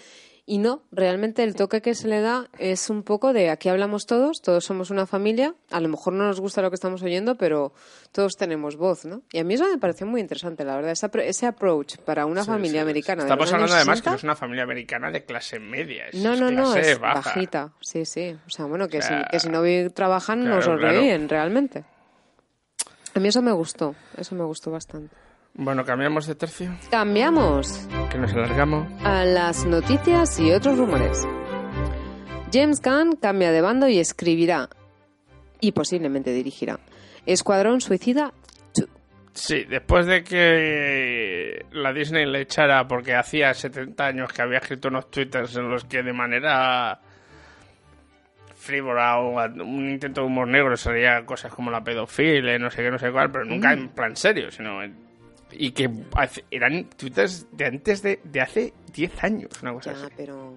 [0.50, 4.06] Y no, realmente el toque que se le da es un poco de aquí hablamos
[4.06, 7.34] todos, todos somos una familia, a lo mejor no nos gusta lo que estamos oyendo,
[7.34, 7.74] pero
[8.12, 9.20] todos tenemos voz, ¿no?
[9.30, 12.80] Y a mí eso me pareció muy interesante, la verdad, ese approach para una familia
[12.80, 13.24] americana.
[13.24, 14.10] Estamos hablando además que 60.
[14.10, 16.06] no es una familia americana de clase media.
[16.06, 17.14] Es No, no, no, clase es baja.
[17.16, 17.74] bajita.
[17.82, 18.34] Sí, sí.
[18.46, 19.60] O sea, bueno, que, O sea, si, que si no
[19.92, 21.84] trabajan no claro, sobreviven realmente.
[23.14, 25.14] A mí eso me gustó, eso me gustó bastante.
[25.52, 28.86] Bueno, cambiamos de tercio, Cambiamos que nos alargamos.
[29.04, 31.26] a las noticias y otros rumores.
[32.52, 34.68] James Gunn cambia de bando y escribirá,
[35.60, 36.78] y posiblemente dirigirá,
[37.26, 38.32] Escuadrón Suicida
[38.74, 38.88] 2.
[39.34, 44.88] Sí, después de que la Disney le echara porque hacía 70 años que había escrito
[44.88, 46.98] unos twitters en los que de manera
[48.56, 52.90] frívola o un intento de humor negro salía cosas como la pedofilia, no sé qué,
[52.90, 55.07] no sé cuál, pero nunca en plan serio, sino en-
[55.52, 55.90] y que
[56.50, 60.14] eran twitters de antes de, de hace 10 años, una cosa Ya, así.
[60.16, 60.54] pero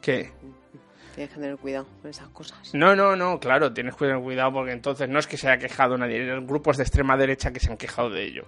[0.00, 0.30] ¿Qué?
[1.14, 2.74] tienes que tener cuidado con esas cosas.
[2.74, 5.58] No, no, no, claro, tienes que tener cuidado porque entonces no es que se haya
[5.60, 8.46] quejado nadie, eran grupos de extrema derecha que se han quejado de ello.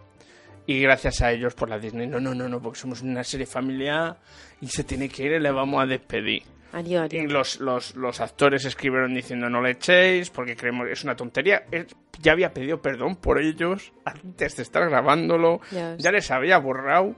[0.66, 3.44] Y gracias a ellos, por la Disney, no, no, no, no, porque somos una serie
[3.44, 4.16] familiar
[4.62, 6.42] y se tiene que ir y le vamos a despedir.
[6.74, 11.04] Adiós, Y los, los, los actores escribieron diciendo no le echéis porque creemos que es
[11.04, 11.64] una tontería.
[11.70, 11.87] Él
[12.20, 17.14] ya había pedido perdón por ellos antes de estar grabándolo, Ya les había borrado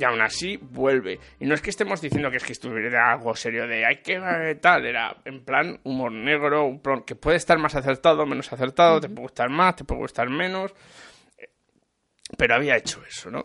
[0.00, 1.18] y aún así vuelve.
[1.40, 4.14] Y no es que estemos diciendo que es que estuviera algo serio de hay que
[4.14, 8.52] eh, tal, era en plan humor negro, un plan que puede estar más acertado, menos
[8.52, 10.72] acertado, te puede gustar más, te puede gustar menos.
[12.38, 13.44] Pero había hecho eso, ¿no?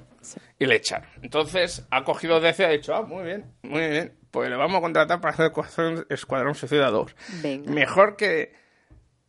[0.60, 1.10] Y le echaron.
[1.22, 4.80] Entonces ha cogido DC y ha dicho, ah, muy bien, muy bien, pues le vamos
[4.80, 7.16] a contratar para hacer Escuadrón, Escuadrón Suicida 2.
[7.42, 7.72] Venga.
[7.72, 8.54] Mejor que,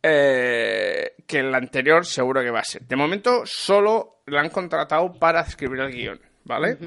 [0.03, 2.81] eh, que el anterior seguro que va a ser.
[2.81, 6.77] De momento solo le han contratado para escribir el guion, ¿vale?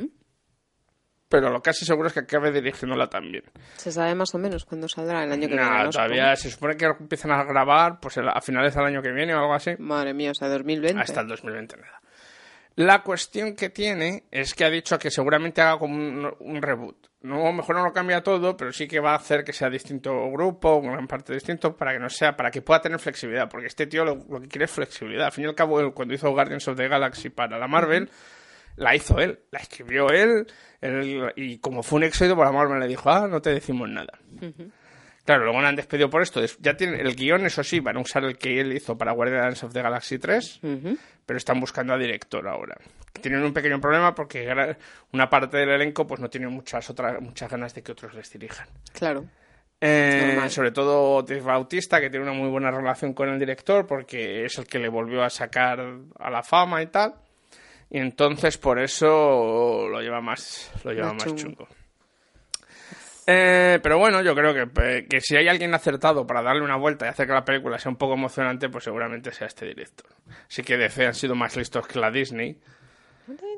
[1.31, 3.45] Pero lo casi seguro es que acabe dirigiéndola también.
[3.79, 5.85] Se sabe más o menos cuándo saldrá el año que viene.
[5.85, 5.89] ¿no?
[5.89, 9.39] todavía se supone que empiezan a grabar pues a finales del año que viene o
[9.39, 9.71] algo así.
[9.79, 11.01] Madre mía, o sea, 2020.
[11.01, 12.00] Hasta el 2020 nada.
[12.77, 17.09] La cuestión que tiene es que ha dicho que seguramente haga como un, un reboot.
[17.23, 20.31] No, mejor no lo cambia todo, pero sí que va a hacer que sea distinto
[20.31, 23.49] grupo, en parte distinto, para que no sea, para que pueda tener flexibilidad.
[23.51, 25.27] Porque este tío lo, lo que quiere es flexibilidad.
[25.27, 28.09] Al fin y al cabo, él, cuando hizo Guardians of the Galaxy para la Marvel,
[28.77, 30.47] la hizo él, la escribió él,
[30.81, 33.89] él- y como fue un éxito, por la Marvel le dijo, ah, no te decimos
[33.91, 34.19] nada.
[35.25, 36.41] Claro, luego le han despedido por esto.
[36.61, 39.63] Ya tienen el guion, eso sí, van a usar el que él hizo para Guardians
[39.63, 40.61] of the Galaxy 3,
[41.27, 42.77] pero están buscando a director ahora.
[43.21, 44.49] Tienen un pequeño problema porque
[45.13, 48.31] una parte del elenco pues no tiene muchas otras muchas ganas de que otros les
[48.33, 48.67] dirijan.
[48.93, 49.27] Claro.
[49.83, 54.45] Eh, sobre todo Dave Bautista, que tiene una muy buena relación con el director porque
[54.45, 55.81] es el que le volvió a sacar
[56.19, 57.15] a la fama y tal.
[57.91, 61.43] Y entonces por eso lo lleva más, lo lleva Más más chungo.
[61.65, 61.69] chungo.
[63.27, 66.77] Eh, pero bueno, yo creo que, eh, que si hay alguien acertado para darle una
[66.77, 70.11] vuelta y hacer que la película sea un poco emocionante, pues seguramente sea este director.
[70.49, 72.59] Así que DC han sido más listos que la Disney.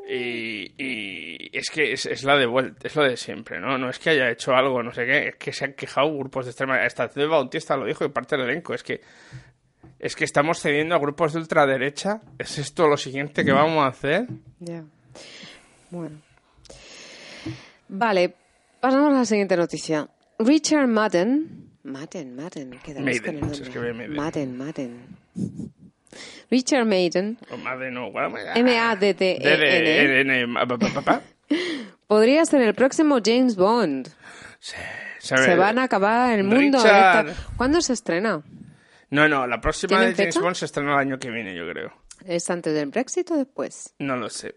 [0.09, 3.79] Y, es que es, es la de vuelta, es lo de siempre, ¿no?
[3.79, 6.45] No es que haya hecho algo, no sé qué, es que se han quejado grupos
[6.45, 9.01] de extrema Hasta Dave Bautista lo dijo y parte del elenco, es que
[9.99, 12.21] es que estamos cediendo a grupos de ultraderecha.
[12.37, 14.27] ¿Es esto lo siguiente que vamos a hacer?
[14.59, 14.83] Ya.
[15.91, 16.21] Bueno.
[17.89, 18.35] Vale,
[18.83, 20.09] pasamos a la siguiente noticia.
[20.39, 22.71] Richard Madden, Madden, Madden.
[22.85, 23.51] quedamos Maiden, con
[23.85, 24.09] el nombre.
[24.09, 25.01] Madden, Madden.
[26.51, 27.55] Richard Maiden, O
[29.25, 31.23] M-A-D-D-E-N, pa, pa.
[32.07, 34.09] podría ser el próximo James Bond.
[34.61, 34.77] Se
[35.21, 36.79] Se van a acabar el mundo.
[36.79, 37.29] Richard.
[37.29, 38.43] esta- ¿Cuándo se estrena?
[39.11, 40.45] No, no, la próxima ¿Tienen de James fecha?
[40.45, 41.93] Bond se estrena el año que viene, yo creo.
[42.27, 43.95] ¿Es antes del Brexit o después?
[43.99, 44.55] No lo sé.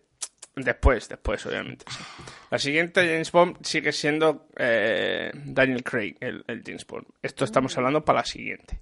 [0.55, 1.85] Después, después, obviamente.
[1.89, 2.03] sí.
[2.49, 7.05] La siguiente James Bond sigue siendo eh, Daniel Craig, el, el James Bond.
[7.21, 8.79] Esto estamos hablando para la siguiente.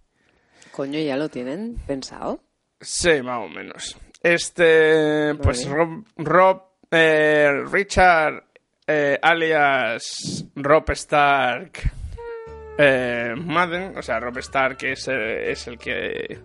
[0.72, 2.44] Coño, ¿ya lo tienen pensado?
[2.80, 3.98] Sí, más o menos.
[4.22, 5.68] Este, pues.
[5.68, 8.44] Rob, Rob, eh, Richard,
[8.88, 11.72] eh, alias Rob Stark,
[12.78, 16.40] eh, Madden, o sea, Rob Stark es, eh, es el que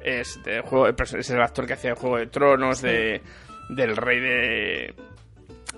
[0.00, 3.20] es, de juego, es el actor que hacía el Juego de Tronos, de,
[3.68, 4.94] del rey de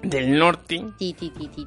[0.03, 0.85] del norte.
[0.99, 1.67] Ti, ti, ti.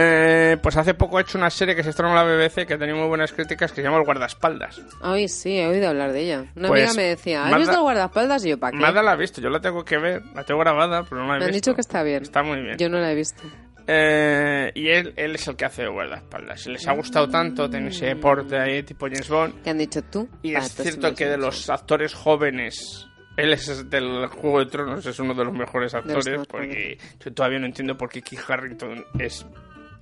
[0.00, 2.78] Eh, pues hace poco ha hecho una serie que se estrenó en la BBC que
[2.78, 4.80] tenía muy buenas críticas que se llama El Guardaespaldas.
[5.02, 6.44] Ay, sí, he oído hablar de ella.
[6.54, 8.44] Una Pues, amiga me decía, ¿has visto el guardaespaldas?
[8.44, 8.78] Y yo, ¿para qué?
[8.78, 11.36] Nada la he visto, yo la tengo que ver, la tengo grabada, pero no la
[11.36, 11.70] he me han visto.
[11.70, 12.22] dicho que está bien.
[12.22, 12.76] Está muy bien.
[12.78, 13.42] Yo no la he visto.
[13.88, 16.60] Eh, y él, él es el que hace de guardaespaldas.
[16.60, 19.62] Si les ha gustado tanto, tener ese deporte ahí tipo James Bond.
[19.64, 20.28] ¿Qué han dicho tú?
[20.42, 23.07] Y es cierto que de los actores jóvenes,
[23.38, 27.60] él es del Juego de Tronos, es uno de los mejores actores, porque yo todavía
[27.60, 29.46] no entiendo por qué Kit Harrington es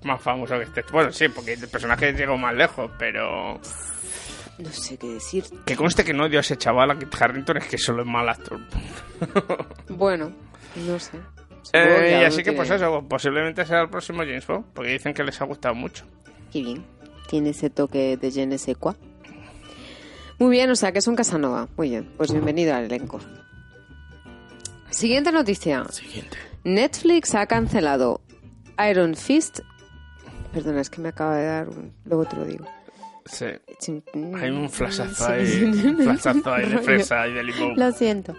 [0.04, 0.82] más famoso que este.
[0.90, 3.60] Bueno, sí, porque el personaje llegó más lejos, pero.
[4.58, 5.44] No sé qué decir.
[5.66, 8.08] que conste que no odio a ese chaval, a Kit Harrington, es que solo es
[8.08, 8.58] mal actor.
[9.88, 10.32] Bueno,
[10.76, 11.18] no sé.
[11.74, 15.22] Eh, y así que pues eso, posiblemente sea el próximo James Bond, porque dicen que
[15.24, 16.06] les ha gustado mucho.
[16.50, 16.84] Qué bien.
[17.28, 18.94] Tiene ese toque de je ne sais quoi.
[20.38, 21.68] Muy bien, o sea que es un Casanova.
[21.76, 23.20] Muy bien, pues bienvenido al elenco.
[24.90, 25.84] Siguiente noticia.
[25.90, 26.36] Siguiente.
[26.64, 28.20] Netflix ha cancelado
[28.90, 29.60] Iron Fist.
[30.52, 31.92] Perdona, es que me acaba de dar un...
[32.04, 32.66] Luego te lo digo.
[33.26, 33.46] Sí.
[34.14, 37.74] Hay un flashazo ahí, un flashazo ahí de fresa y de limón.
[37.76, 38.34] Lo siento.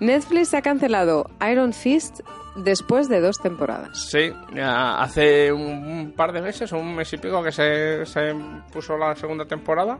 [0.00, 2.20] Netflix ha cancelado Iron Fist
[2.56, 4.08] después de dos temporadas.
[4.10, 8.34] Sí, hace un, par de meses un mes y pico que se, se
[8.72, 9.98] puso la segunda temporada.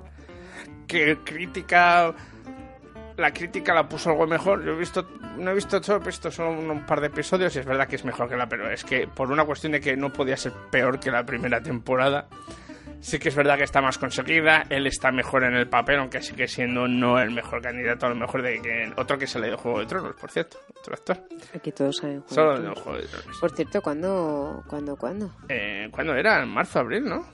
[0.87, 2.15] Que crítica.
[3.17, 4.65] La crítica la puso algo mejor.
[4.65, 5.07] Yo he visto.
[5.39, 7.97] No he visto todo, he visto solo un, par de episodios y es verdad que
[7.97, 8.49] es mejor que la.
[8.49, 11.61] Pero es que por una cuestión de que no podía ser peor que la primera
[11.61, 12.27] temporada.
[13.01, 16.23] Sí que es verdad que está más conseguida, él está mejor en el papel, aunque
[16.23, 19.49] sigue siendo no el mejor candidato, a lo mejor de que otro que se le
[19.49, 21.19] dio Juego de Tronos, por cierto, otro actor.
[21.55, 22.35] Aquí todos saben jugar.
[22.35, 23.39] Solo de Juego de Tronos.
[23.39, 25.31] Por cierto, ¿cuándo, cuándo, cuándo?
[25.51, 26.43] Eh, ¿Cuándo era?
[26.43, 27.27] En marzo, abril, ¿no?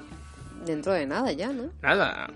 [0.66, 1.70] Dentro de nada ya, ¿no?
[1.82, 2.26] Nada.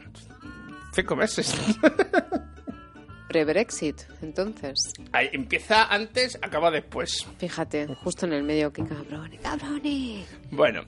[0.95, 1.55] Cinco meses.
[3.29, 4.93] Pre-Brexit, entonces.
[5.13, 7.27] Ahí, empieza antes, acaba después.
[7.39, 10.29] Fíjate, justo en el medio, qué cabrones, cabrones.
[10.53, 10.83] Bueno.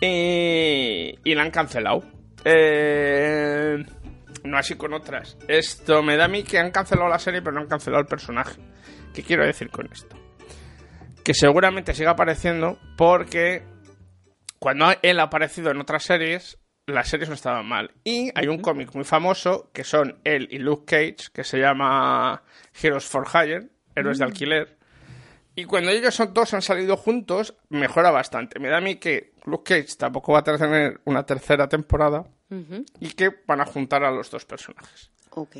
[0.00, 2.02] Eh, y la han cancelado.
[2.44, 3.84] Eh,
[4.44, 5.36] no así con otras.
[5.48, 8.06] Esto me da a mí que han cancelado la serie, pero no han cancelado el
[8.06, 8.60] personaje.
[9.12, 10.16] ¿Qué quiero decir con esto?
[11.22, 13.64] Que seguramente siga apareciendo porque
[14.58, 17.92] cuando él ha aparecido en otras series, las series no estaban mal.
[18.04, 22.42] Y hay un cómic muy famoso que son él y Luke Cage, que se llama
[22.80, 24.76] Heroes for Hire, Héroes de Alquiler.
[25.54, 28.60] Y cuando ellos son dos han salido juntos, mejora bastante.
[28.60, 32.24] Me da a mí que Luke Cage tampoco va a tener una tercera temporada
[33.00, 35.10] y que van a juntar a los dos personajes.
[35.30, 35.56] Ok.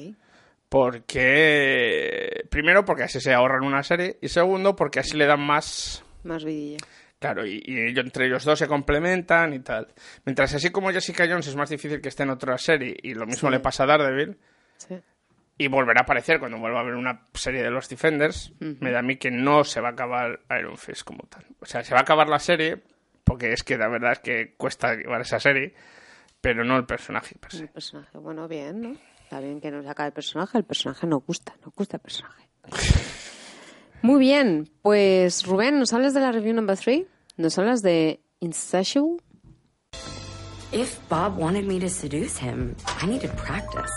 [0.68, 2.44] Porque.
[2.50, 4.18] Primero, porque así se ahorran una serie.
[4.20, 6.04] Y segundo, porque así le dan más.
[6.24, 6.78] Más vidilla.
[7.18, 9.88] Claro, y, y entre ellos dos se complementan y tal.
[10.26, 13.26] Mientras así como Jessica Jones es más difícil que esté en otra serie, y lo
[13.26, 13.52] mismo Sí.
[13.54, 14.38] le pasa a Daredevil,
[14.76, 15.00] Sí.
[15.58, 18.98] y volverá a aparecer cuando vuelva a haber una serie de los Defenders, me da
[18.98, 21.46] a mí que no se va a acabar Iron Fist como tal.
[21.60, 22.82] O sea, se va a acabar la serie,
[23.24, 25.74] porque es que la verdad es que cuesta llevar esa serie,
[26.42, 27.62] pero no el personaje per se.
[27.62, 28.96] El personaje, bueno, bien, ¿no?
[29.22, 32.44] Está bien que nos saca el personaje, el personaje nos gusta, nos gusta el personaje.
[34.02, 37.04] Muy bien, pues Rubén, ¿nos hablas de la review number 3?
[37.36, 39.18] ¿Nos hablas de Insatiable?
[40.72, 43.92] If Bob wanted me to seduce him, I needed practice.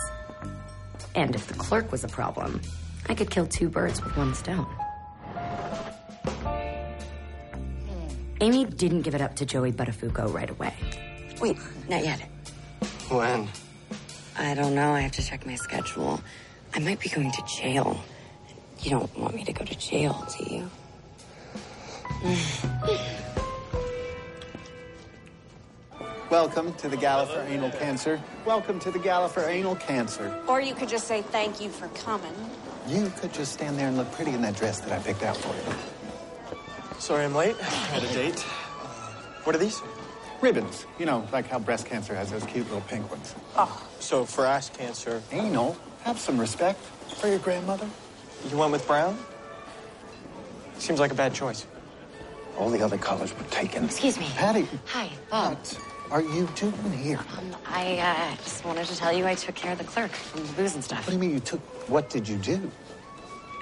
[1.15, 2.61] And if the clerk was a problem,
[3.09, 4.67] I could kill two birds with one stone.
[8.41, 10.73] Amy didn't give it up to Joey Buttafuoco right away.
[11.41, 11.57] Wait,
[11.89, 12.21] not yet.
[13.09, 13.47] When?
[14.37, 14.93] I don't know.
[14.93, 16.21] I have to check my schedule.
[16.73, 17.99] I might be going to jail.
[18.81, 20.69] You don't want me to go to jail, do you?
[26.29, 28.21] Welcome to the Gala for Anal Cancer.
[28.45, 30.33] Welcome to the Gala for Anal Cancer.
[30.47, 32.33] Or you could just say thank you for coming.
[32.87, 35.35] You could just stand there and look pretty in that dress that I picked out
[35.35, 35.77] for you.
[36.99, 37.57] Sorry I'm late.
[37.59, 38.45] I had a date.
[38.81, 39.11] Uh,
[39.43, 39.81] what are these?
[40.39, 40.85] Ribbons.
[40.97, 43.35] You know, like how breast cancer has those cute little pink ones.
[43.57, 45.75] Oh, so for ass cancer, Anal.
[46.03, 46.79] Have some respect
[47.17, 47.89] for your grandmother.
[48.49, 49.17] You went with brown?
[50.77, 51.65] Seems like a bad choice.
[52.57, 53.85] All the other colors were taken.
[53.85, 54.27] Excuse me.
[54.35, 55.57] Patty, Hi, Bob.
[55.57, 57.19] what are you doing here?
[57.37, 60.45] Um, I uh, just wanted to tell you I took care of the clerk from
[60.45, 60.99] the booze and stuff.
[61.05, 61.59] What do you mean you took?
[61.89, 62.71] What did you do?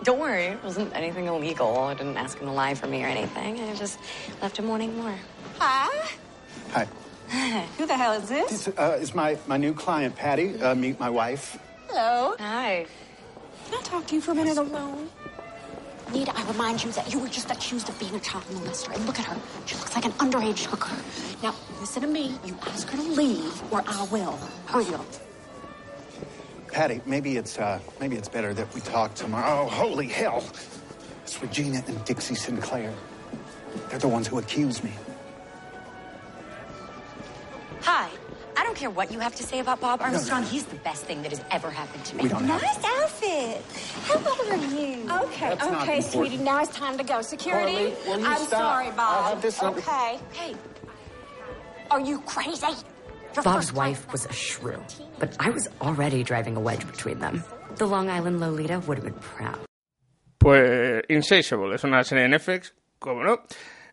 [0.03, 1.75] Don't worry, it wasn't anything illegal.
[1.79, 3.59] I didn't ask him to lie for me or anything.
[3.59, 3.99] I just
[4.41, 5.15] left him wanting more.
[5.59, 6.09] Hi.
[6.71, 6.87] Hi.
[7.77, 8.65] Who the hell is this?
[8.65, 10.59] This uh, is my, my new client, Patty.
[10.61, 11.59] Uh, meet my wife.
[11.89, 12.35] Hello.
[12.39, 12.85] Hi.
[13.67, 15.09] Can I talk to you for a minute alone?
[16.13, 18.95] Nita, I remind you that you were just accused of being a child molester.
[18.95, 19.37] And look at her.
[19.65, 20.95] She looks like an underage hooker.
[21.43, 22.39] Now, listen to me.
[22.45, 24.39] You ask her to leave, or I will.
[24.67, 25.05] Hurry up.
[26.71, 29.63] Patty, maybe it's uh, maybe it's better that we talk tomorrow.
[29.63, 30.45] Oh, holy hell!
[31.23, 32.93] It's Regina and Dixie Sinclair.
[33.89, 34.91] They're the ones who accused me.
[37.81, 38.09] Hi.
[38.57, 40.43] I don't care what you have to say about Bob Armstrong.
[40.43, 42.23] He's the best thing that has ever happened to me.
[42.23, 43.61] We don't have- Nice outfit.
[44.05, 45.07] How old are you?
[45.25, 46.37] Okay, That's okay, sweetie.
[46.37, 47.21] Now it's time to go.
[47.21, 47.93] Security.
[47.93, 48.59] Carly, will you I'm stop?
[48.59, 48.99] sorry, Bob.
[48.99, 50.19] I'll have this Okay.
[50.33, 50.55] Hey.
[51.91, 52.65] Are you crazy?
[53.35, 54.81] Your Bob's wife was a shrew,
[55.19, 57.43] but I was already driving a wedge between them.
[57.75, 59.59] The Long Island Lolita would have been proud.
[60.39, 63.37] Pues Insatiable es una serie de Netflix, como no,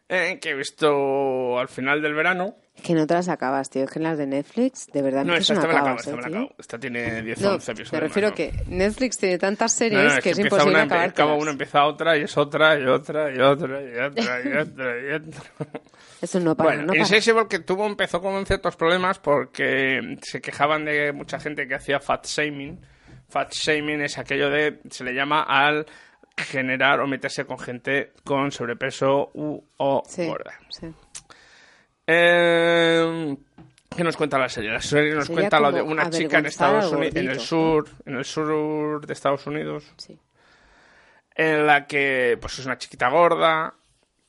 [0.08, 2.56] eh, que he visto al final del verano.
[2.76, 3.84] Es que no te las acabas, tío.
[3.84, 6.00] Es que en las de Netflix, de verdad, No, no, esta, me la acabo, acabas,
[6.06, 6.36] esta ¿eh, me la tío?
[6.38, 6.54] acabo.
[6.58, 7.92] Esta tiene 10 o No, 11 episodios.
[7.92, 11.08] me refiero más, que Netflix tiene tantas series es que es empieza imposible una, acabar.
[11.08, 15.00] acaba una, empieza otra, y es otra, y otra, y otra, y otra, y otra,
[15.00, 15.42] y otra.
[16.20, 16.92] Eso no para, Bueno, no
[17.32, 17.48] para.
[17.48, 22.26] Que tuvo, empezó con ciertos problemas porque se quejaban de mucha gente que hacía fat
[22.26, 22.80] shaming.
[23.28, 25.86] Fat shaming es aquello de, se le llama al
[26.36, 30.52] generar o meterse con gente con sobrepeso u o Sí, gorda.
[30.68, 30.92] sí.
[32.06, 33.36] Eh,
[33.96, 34.70] ¿Qué nos cuenta la serie?
[34.70, 37.88] La serie nos Sería cuenta lo de una chica en Estados Unidos, en el sur,
[38.04, 39.84] en el sur de Estados Unidos,
[41.36, 43.72] en la que pues es una chiquita gorda,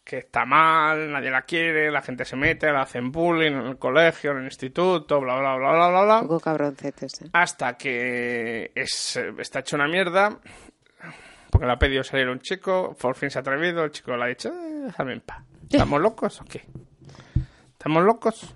[0.03, 3.77] que está mal, nadie la quiere, la gente se mete, la hacen bullying en el
[3.79, 6.19] colegio, en el instituto, bla bla bla bla bla bla.
[6.21, 7.29] Un poco cabroncetes, ¿eh?
[7.33, 10.37] Hasta que es, está hecho una mierda,
[11.55, 14.23] porque le ha pedido salir un chico, por fin se ha atrevido, el chico le
[14.25, 15.41] ha dicho, eh, déjame en paz.
[15.71, 16.65] ¿Estamos locos o qué?
[17.71, 18.53] ¿Estamos locos?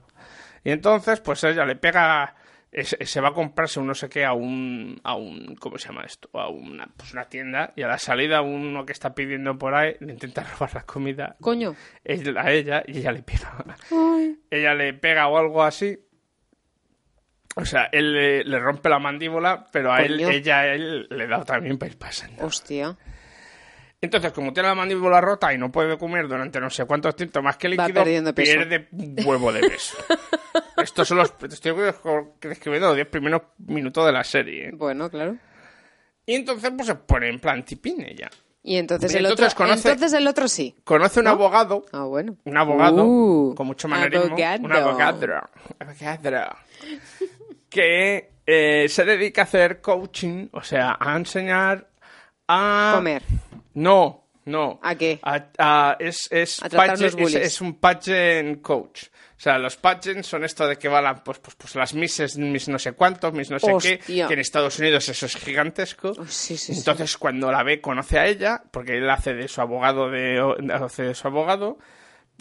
[0.66, 2.36] Y entonces, pues ella le pega,
[2.74, 6.04] se va a comprarse un no sé qué a un, a un, ¿cómo se llama
[6.04, 6.30] esto?
[6.34, 9.96] A una, pues una tienda, y a la salida uno que está pidiendo por ahí
[10.02, 11.78] le intenta robar la comida Coño.
[12.06, 13.64] a ella y ella le pega.
[14.52, 15.98] Ella le pega o algo así.
[17.62, 21.28] O sea, él le, le rompe la mandíbula, pero a él, ella a él le
[21.28, 22.46] da también para ir pasando.
[22.46, 22.96] Hostia.
[24.02, 27.44] Entonces, como tiene la mandíbula rota y no puede comer durante no sé cuántos tiempos
[27.44, 28.04] más que líquido,
[28.34, 29.98] pierde un huevo de peso.
[30.78, 31.34] Estos son los...
[31.50, 31.74] Estoy
[32.42, 34.70] describiendo los 10 primeros minutos de la serie.
[34.70, 34.72] ¿eh?
[34.74, 35.36] Bueno, claro.
[36.26, 38.30] Y entonces, pues se pone en plan tipín ella.
[38.64, 40.76] Y entonces, Y el entonces otro, conoce- entonces el otro sí.
[40.86, 41.32] Conoce un ¿No?
[41.32, 42.38] abogado Ah, bueno.
[42.46, 44.64] un abogado Uh, con mucho manerismo, abogado.
[44.64, 45.26] un abogado,
[45.80, 46.58] abogado,
[47.70, 51.88] que eh, se dedica a hacer coaching, o sea, a enseñar
[52.48, 53.22] a Comer.
[53.76, 54.80] No, no.
[54.82, 55.20] ¿A qué?
[55.22, 59.04] A- a- es, es, A los es, es un pageant coach.
[59.38, 62.38] O sea, los pageants son esto de que van la- pues, pues, pues las misses,
[62.38, 66.10] mis no sé cuántos, mis no sé qué, que en Estados Unidos eso es gigantesco.
[66.18, 66.80] Oh, sí, sí, sí.
[66.80, 70.42] Entonces, cuando la ve, conoce a ella, porque él hace de su abogado, de,
[70.74, 71.78] hace de su abogado,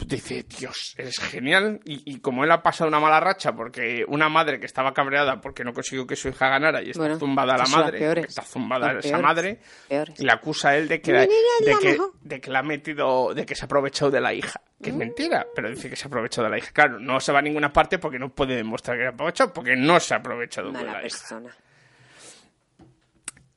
[0.07, 1.79] dice, Dios, eres genial.
[1.85, 5.41] Y, y como él ha pasado una mala racha, porque una madre que estaba cabreada
[5.41, 8.91] porque no consiguió que su hija ganara y está Bueno, zumbada la madre, está zumbada
[8.93, 9.21] esa peores.
[9.21, 10.19] madre, Peores.
[10.19, 13.33] y le acusa a él de que, la- de que, de que la ha metido,
[13.33, 14.61] de que se ha aprovechado de la hija.
[14.81, 16.71] Que es mentira, pero dice que se ha aprovechado de la hija.
[16.71, 19.51] Claro, no se va a ninguna parte porque no puede demostrar que se ha aprovechado,
[19.53, 21.41] porque no se ha aprovechado de la hija.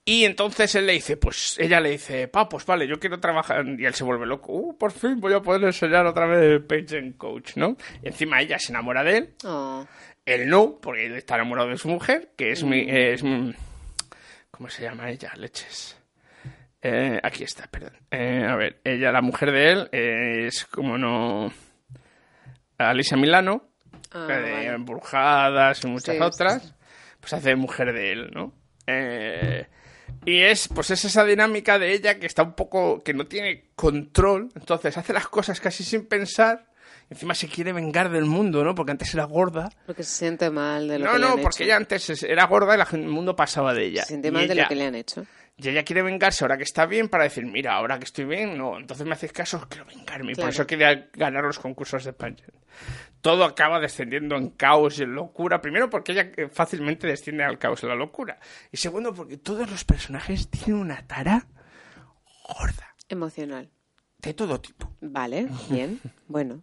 [0.05, 3.65] Y entonces él le dice, pues ella le dice, pa, pues vale, yo quiero trabajar.
[3.79, 6.65] Y él se vuelve loco, uh, por fin voy a poder enseñar otra vez el
[6.65, 7.77] Page Coach, ¿no?
[8.03, 9.87] Y encima ella se enamora de él, Oh.
[10.27, 12.83] él no, porque él está enamorado de su mujer, que es mi.
[12.85, 12.89] Mm.
[12.91, 13.23] Es,
[14.51, 15.33] ¿Cómo se llama ella?
[15.37, 15.97] Leches.
[16.83, 17.97] Eh, aquí está, perdón.
[18.11, 21.53] Eh, a ver, ella, la mujer de él, eh, es como no.
[22.77, 23.69] Alicia Milano,
[24.11, 24.67] Ah, de vale.
[24.67, 26.75] embrujadas y muchas Sí, otras,
[27.21, 28.53] pues hace mujer de él, ¿no?
[28.87, 29.67] Eh,
[30.25, 33.65] y es, pues es esa dinámica de ella que está un poco, que no tiene
[33.75, 36.67] control, entonces hace las cosas casi sin pensar,
[37.11, 38.75] encima se quiere vengar del mundo, ¿no?
[38.75, 39.71] Porque antes era gorda.
[39.87, 41.65] Porque se siente mal de lo No, que le no, han porque hecho.
[41.65, 44.03] ella antes es- era gorda y el mundo pasaba de ella.
[44.03, 45.27] Se siente mal de lo que le han hecho.
[45.57, 48.57] Y ella quiere vengarse ahora que está bien para decir, mira, ahora que estoy bien,
[48.57, 50.33] no, entonces me hacéis caso, quiero vengarme.
[50.33, 50.51] Y por Claro.
[50.51, 52.41] eso quería ganar los concursos de pageant.
[53.23, 55.63] Todo acaba descendiendo en caos y en locura.
[55.63, 58.39] Primero porque ella eh, fácilmente desciende al caos y la locura.
[58.71, 61.47] Y segundo porque todos los personajes tienen una tara
[63.09, 63.71] Emocional.
[64.19, 64.93] de todo tipo.
[65.01, 66.01] Vale, bien.
[66.27, 66.63] Bueno.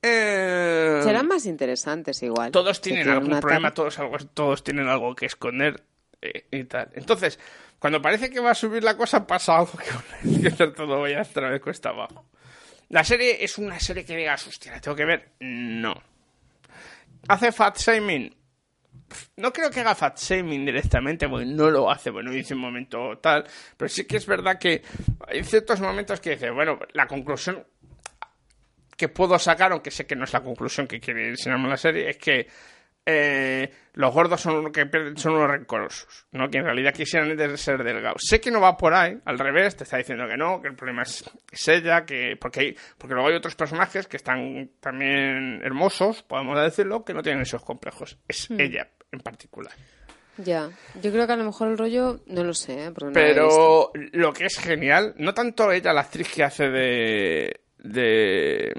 [0.00, 2.52] Eh, Serán más interesantes igual.
[2.52, 5.84] todos tienen algún problema, todos, algo, todos tienen algo que esconder
[6.22, 6.90] eh, y tal.
[6.94, 7.38] Entonces,
[7.80, 11.60] cuando parece que va a subir la cosa, pasa algo que todo vaya otra vez
[11.60, 12.26] cuesta abajo.
[12.90, 15.32] La serie es una serie que digas, hostia, la tengo que ver.
[15.40, 15.94] No.
[17.28, 18.34] ¿Hace fat shaming?
[19.36, 23.18] No creo que haga fat shaming directamente, porque no lo hace, bueno, dice un momento
[23.18, 23.44] tal,
[23.76, 24.82] pero sí que es verdad que
[25.26, 27.66] hay ciertos momentos que dice, bueno, la conclusión
[28.96, 32.10] que puedo sacar, aunque sé que no es la conclusión que quiere enseñarme la serie,
[32.10, 32.48] es que
[33.10, 34.86] eh, los gordos son los que
[35.16, 36.50] son unos rencorosos, ¿no?
[36.50, 38.20] Que en realidad quisieran de- ser delgados.
[38.22, 40.74] Sé que no va por ahí, al revés, te está diciendo que no, que el
[40.74, 45.62] problema es, es ella, que porque hay, porque luego hay otros personajes que están también
[45.64, 48.18] hermosos, podemos decirlo, que no tienen esos complejos.
[48.28, 48.60] Es Hmm.
[48.60, 49.72] ella en particular.
[50.36, 50.68] Ya.
[51.02, 52.90] Yo creo que a lo mejor el rollo, no lo sé, ¿eh?
[53.00, 53.10] no.
[53.12, 57.60] Pero lo que es genial, no tanto ella, la actriz que hace de.
[57.78, 58.72] de.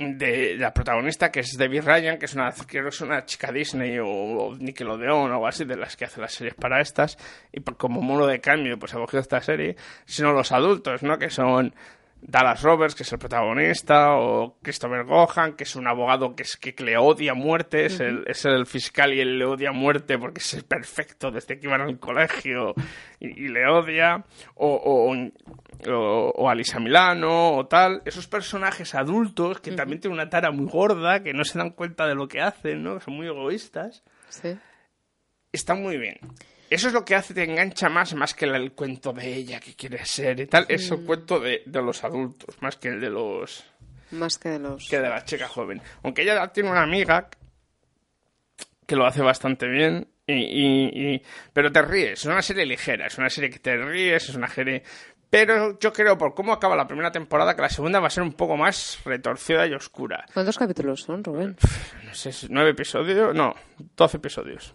[0.00, 4.06] De la protagonista, que es Debbie Ryan, que es una, es una chica Disney o,
[4.08, 7.18] o Nickelodeon o algo así, de las que hace las series para estas,
[7.52, 9.76] y por- como mono de cambio, pues ha cogido esta serie,
[10.06, 11.18] sino los adultos, ¿no?
[11.18, 11.74] Que son
[12.22, 16.56] Dallas Roberts, que es el protagonista, o Christopher Gohan, que es un abogado que, es,
[16.56, 19.72] que le odia a muerte, es, el, es el fiscal y él le odia a
[19.72, 22.74] muerte porque es el perfecto desde que iban al colegio
[23.18, 28.02] y, y le odia, o, o, o, o Alisa Milano, o tal.
[28.04, 32.06] Esos personajes adultos que también tienen una tara muy gorda, que no se dan cuenta
[32.06, 32.98] de lo que hacen, ¿no?
[32.98, 34.56] Que son muy egoístas Sí.
[35.52, 36.16] está muy bien.
[36.70, 39.58] Eso es lo que hace, te engancha más, más que el, el cuento de ella
[39.60, 40.64] que quiere ser y tal.
[40.68, 41.04] Es el Mm.
[41.06, 43.64] cuento de, de los adultos, más que el de los
[44.12, 44.88] Más que de los...
[44.88, 45.82] que de la chica joven.
[46.04, 47.28] Aunque ella tiene una amiga
[48.86, 50.08] que lo hace bastante bien.
[50.26, 53.76] Y, y- y- pero te ríes, es una serie ligera, es una serie que te
[53.76, 54.82] ríes, es una serie...
[55.28, 58.22] Pero yo creo, por cómo acaba la primera temporada, que la segunda va a ser
[58.24, 60.24] un poco más retorcida y oscura.
[60.34, 61.56] ¿Cuántos capítulos son, Rubén?
[62.04, 63.54] No sé, nueve episodios, no,
[63.96, 64.74] doce episodios.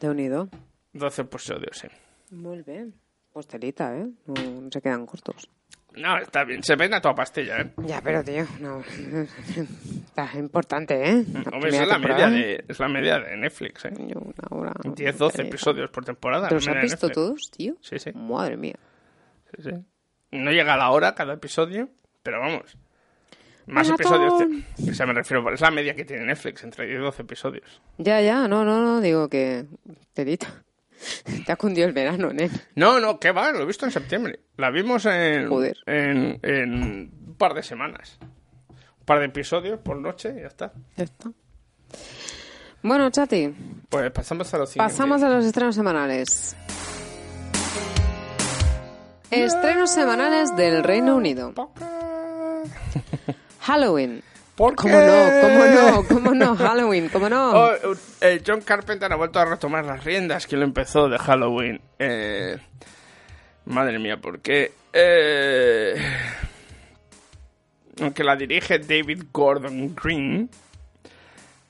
[0.00, 0.48] De unido.
[0.94, 1.88] Doce episodios, sí.
[2.30, 2.94] Muy bien.
[3.32, 4.08] Pues telita, ¿eh?
[4.26, 5.50] No, no se quedan cortos.
[5.96, 6.62] No, está bien.
[6.62, 7.72] Se ven a toda pastilla, ¿eh?
[7.78, 8.80] Ya, pero tío, no.
[10.06, 11.24] Está importante, ¿eh?
[11.32, 13.92] La Hombre, es la, media de, es la media de Netflix, ¿eh?
[14.84, 16.48] 10, 12 episodios por temporada.
[16.48, 17.76] ¿Te los has visto todos, tío?
[17.80, 18.12] Sí, sí.
[18.12, 18.76] Madre mía.
[19.56, 19.70] sí, sí.
[20.30, 21.88] No llega a la hora cada episodio,
[22.22, 22.76] pero vamos.
[23.66, 24.64] Más Maratón.
[24.64, 24.90] episodios.
[24.90, 27.82] O sea, me refiero, es la media que tiene Netflix, entre 10 y 12 episodios.
[27.98, 29.66] Ya, ya, no, no, no, digo que.
[30.12, 30.63] Telita.
[31.44, 32.50] Te ha cundido el verano, ¿eh?
[32.76, 33.52] No, no, ¿qué va?
[33.52, 34.40] Lo he visto en septiembre.
[34.56, 35.76] La vimos en, Joder.
[35.86, 38.18] en, en un par de semanas.
[38.70, 40.72] Un par de episodios por noche y ya está.
[40.96, 41.30] Ya está.
[42.82, 43.54] Bueno, Chati,
[43.88, 46.56] Pues pasamos a los pasamos a los estrenos semanales.
[49.30, 51.52] Estrenos semanales del Reino Unido.
[53.60, 54.22] Halloween.
[54.56, 55.30] ¿Por ¿Cómo no?
[55.40, 56.04] ¿Cómo no?
[56.06, 56.56] ¿Cómo no?
[56.56, 57.52] Halloween, ¿cómo no?
[57.54, 57.72] Oh,
[58.20, 61.80] eh, John Carpenter ha vuelto a retomar las riendas que lo empezó de Halloween.
[61.98, 62.56] Eh,
[63.66, 64.72] madre mía, ¿por qué?
[64.92, 65.94] Eh,
[68.00, 70.48] aunque la dirige David Gordon Green,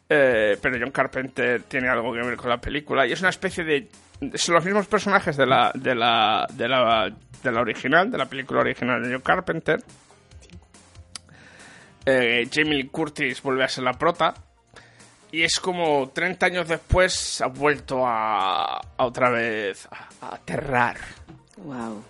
[0.08, 3.64] eh, pero John Carpenter tiene algo que ver con la película y es una especie
[3.64, 3.88] de
[4.34, 7.10] son los mismos personajes de la de la de la
[7.42, 9.80] de la original, de la película original de John Carpenter.
[12.06, 14.34] Eh, Jamie Curtis vuelve a ser la prota.
[15.32, 20.96] Y es como 30 años después ha vuelto a, a otra vez a, a aterrar.
[21.56, 22.04] Wow.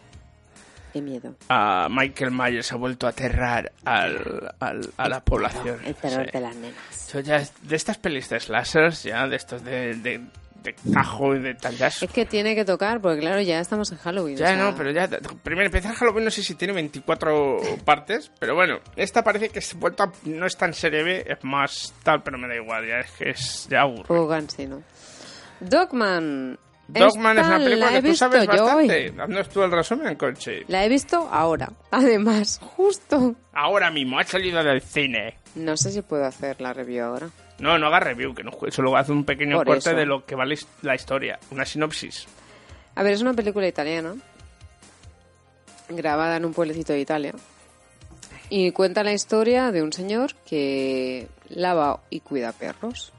[0.92, 1.34] Qué miedo.
[1.48, 5.80] A Michael Myers ha vuelto a aterrar al, al- a la población.
[5.84, 6.30] El terror Sí.
[6.32, 7.12] de las nenas.
[7.12, 10.20] Yo ya es- de estas pelis de slashers, ya de estos de, de,
[10.64, 14.36] de tajo y de es- que tiene que tocar, porque claro, ya estamos en Halloween.
[14.36, 15.08] Ya o sea, no, pero ya.
[15.42, 19.74] Primero, empezar Halloween no sé si tiene 24 partes, pero bueno, esta parece que es
[19.74, 20.10] vuelta.
[20.24, 23.30] No es tan serie B, es más tal, pero me da igual, ya es que
[23.30, 23.68] es.
[23.70, 24.04] Ya aburre.
[24.08, 24.82] Poco cansino.
[25.60, 26.58] Dogman.
[26.86, 29.14] Dogman es una película que tú sabes bastante.
[29.18, 30.64] Haznos tú el resumen, Conchi.
[30.68, 31.72] La he visto ahora.
[31.90, 33.34] Además, justo.
[33.54, 35.38] Ahora mismo, ha salido del cine.
[35.54, 37.28] No sé si puedo hacer la review ahora.
[37.58, 39.96] No, no haga review, que no juegue, solo hace un pequeño Por corte eso.
[39.96, 42.26] de lo que vale la historia, una sinopsis.
[42.94, 44.14] A ver, es una película italiana.
[45.88, 47.32] Grabada en un pueblecito de Italia.
[48.50, 53.12] Y cuenta la historia de un señor que lava y cuida perros.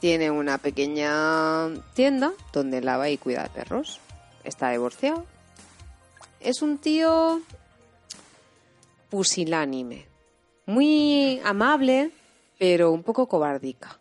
[0.00, 4.00] Tiene una pequeña tienda donde lava y cuida perros.
[4.44, 5.24] Está divorciado.
[6.40, 7.40] Es un tío
[9.10, 10.06] pusilánime.
[10.66, 12.10] Muy amable,
[12.58, 13.98] pero un poco cobardica.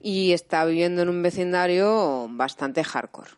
[0.00, 3.30] Y está viviendo en un vecindario bastante hardcore.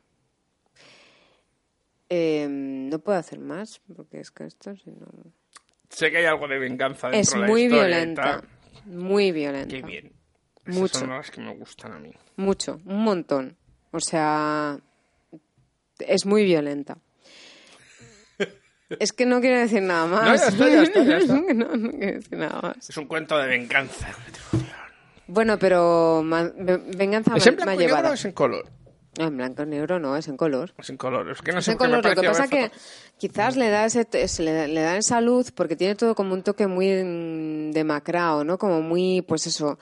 [2.08, 5.06] Eh, no puedo hacer más, porque es que esto si no...
[5.88, 8.42] Sé que hay algo de venganza dentro Es de la muy violenta.
[8.84, 9.74] Muy violenta.
[9.74, 10.12] Qué bien.
[10.64, 10.98] Esas Mucho.
[10.98, 12.12] son las que me gustan a mí.
[12.36, 13.56] Mucho, un montón.
[13.92, 14.78] O sea,
[16.00, 16.98] es muy violenta.
[19.00, 20.22] Es que no quiero decir nada más.
[20.22, 21.34] No, ya está, ya está, ya está.
[21.54, 22.88] no, no quiero decir nada más.
[22.88, 24.08] Es un cuento de venganza.
[25.26, 28.10] Bueno, pero ma- ve- venganza ¿Es en ma- blanco más y negro llevada.
[28.10, 28.70] o es en color?
[29.18, 30.72] No, en blanco y negro no, es en color.
[30.78, 31.30] Es en color.
[31.30, 32.16] Es que no Es sé en por qué me color.
[32.16, 32.76] Lo que pasa ver que
[33.18, 36.34] quizás le da ese, ese- le, da- le da esa luz porque tiene todo como
[36.34, 38.56] un toque muy mm, demacrado, ¿no?
[38.58, 39.78] Como muy, pues eso.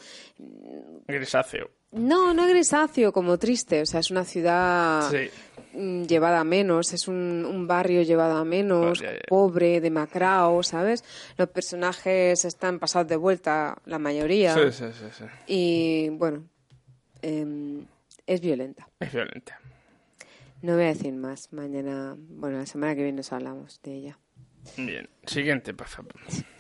[1.07, 1.71] grisáceo.
[1.93, 3.83] No, no grisáceo, como triste.
[3.83, 5.31] O sea, es una ciudad Sí.
[5.75, 9.11] Mm, llevada a menos, es un, un barrio llevado a menos, ya.
[9.29, 11.05] pobre, demacrado, ¿sabes?
[11.37, 14.55] Los personajes están pasados de vuelta, la mayoría.
[14.55, 15.25] Sí, sí, sí, sí.
[15.47, 16.45] Y bueno,
[17.23, 17.85] em,
[18.27, 18.89] es violenta.
[19.01, 19.59] Es violenta.
[20.63, 21.53] No voy a decir más.
[21.53, 24.19] Mañana, bueno, la semana que viene nos hablamos de ella.
[24.79, 25.09] Bien.
[25.27, 26.15] Siguiente, por favor.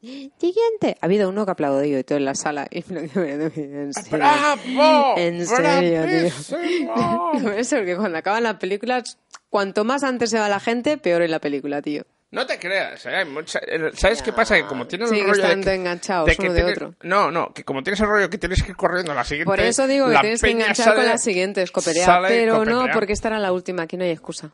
[0.00, 0.96] Siguiente.
[1.00, 2.66] Ha habido uno que ha aplaudido y todo en la sala.
[2.70, 4.10] Y en serio.
[4.10, 5.14] ¡Bravo!
[5.18, 7.52] En serio, tío.
[7.52, 9.18] Eso, porque cuando acaban las películas,
[9.50, 12.04] cuanto más antes se va la gente, peor es la película, tío.
[12.32, 13.24] No te creas, ¿eh?
[13.24, 13.58] Mucha-
[13.94, 14.54] ¿sabes qué pasa?
[14.54, 16.94] Que como tienes Sí, el que rollo están de enganchados que uno de tienes- otro.
[17.02, 19.46] No, no, que como tienes el rollo que tienes que ir corriendo a la siguiente...
[19.50, 22.06] Por eso digo que tienes que enganchar sale- con la siguiente, escopetear.
[22.06, 22.94] sale Pero no, copetear.
[22.94, 24.52] porque esta era la última, aquí no hay excusa.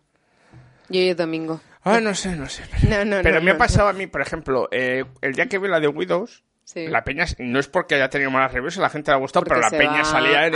[0.88, 1.60] Y hoy es domingo.
[1.88, 2.64] Ah, no sé, no sé.
[2.88, 5.58] No, no, Pero no, me ha pasado a mí, por ejemplo, eh, el día que
[5.58, 6.88] vi la de Widows, Sí.
[6.88, 9.60] la peña, no es porque haya tenido malas reviews, la gente le ha gustado, Porque
[9.60, 10.52] pero la peña va salía en.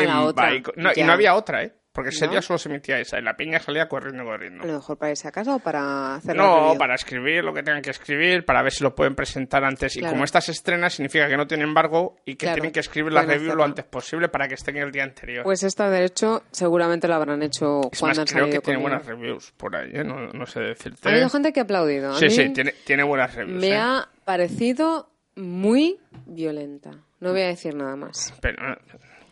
[0.76, 1.72] No, y no había otra, ¿eh?
[1.92, 2.32] Porque ese ¿No?
[2.32, 4.62] día solo se emitía esa, y la peña salía corriendo, corriendo.
[4.62, 7.64] A lo mejor para irse a casa o para hacer No, para escribir lo que
[7.64, 9.96] tengan que escribir, para ver si lo pueden presentar antes.
[9.96, 10.12] Y Claro.
[10.14, 13.22] como estas estrenas significa que no tienen embargo y que Claro, tienen que escribir la
[13.22, 15.42] review lo antes posible para que estén el día anterior.
[15.42, 18.80] Pues esta, de hecho, seguramente la habrán hecho es cuando más, han creo que tiene
[18.80, 20.04] buenas reviews por ahí, ¿eh?
[20.04, 21.08] no, no sé decirte.
[21.08, 22.12] Ha habido gente que ha aplaudido.
[22.12, 23.60] A Sí, mí sí, tiene, tiene buenas reviews.
[23.60, 23.76] me ¿eh?
[23.76, 26.92] ha parecido muy violenta.
[27.18, 28.32] No voy a decir nada más.
[28.40, 28.56] Pero,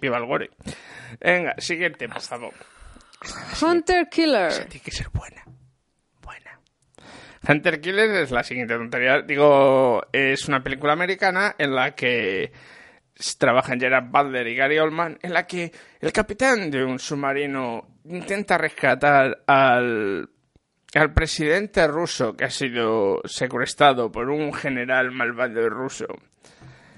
[0.01, 0.51] viva el gore.
[1.21, 2.55] Venga, siguiente, por favor.
[3.61, 4.53] Hunter Killer.
[4.69, 5.43] Tiene que ser buena.
[6.23, 6.61] Buena.
[7.49, 9.23] Hunter Killer es la siguiente tontería.
[9.23, 12.53] Digo, es una película americana en la que
[13.39, 18.57] trabajan Gerard Butler y Gary Oldman, en la que el capitán de un submarino intenta
[18.57, 20.31] rescatar al,
[20.95, 26.07] al presidente ruso que ha sido secuestrado por un general malvado ruso.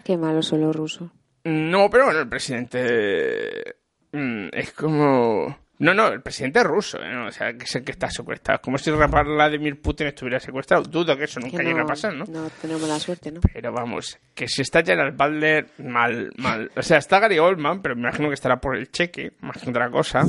[0.04, 1.10] Qué malos son los rusos.
[1.44, 3.76] No, pero bueno, el presidente
[4.12, 5.58] mm, es como...
[5.78, 7.16] No, no, el presidente es ruso, ¿eh?
[7.16, 8.56] o sea, que es el que está secuestrado.
[8.56, 10.82] Es como si Vladimir Putin estuviera secuestrado.
[10.82, 12.26] Dudo que eso nunca Que llegue a pasar, ¿no?
[12.26, 13.40] No tenemos la suerte, ¿no?
[13.50, 16.70] Pero vamos, que si está Gerald Butler, mal, mal.
[16.76, 19.70] O sea, está Gary Oldman, pero me imagino que estará por el cheque, más que
[19.70, 20.20] otra cosa.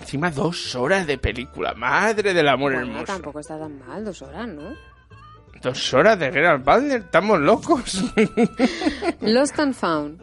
[0.00, 3.04] Encima dos horas de película, madre del amor Bueno, hermoso.
[3.06, 4.74] tampoco está tan mal, dos horas, ¿no?
[5.62, 8.02] Dos horas de Gerald Butler, estamos locos.
[9.20, 10.20] Lost and Found.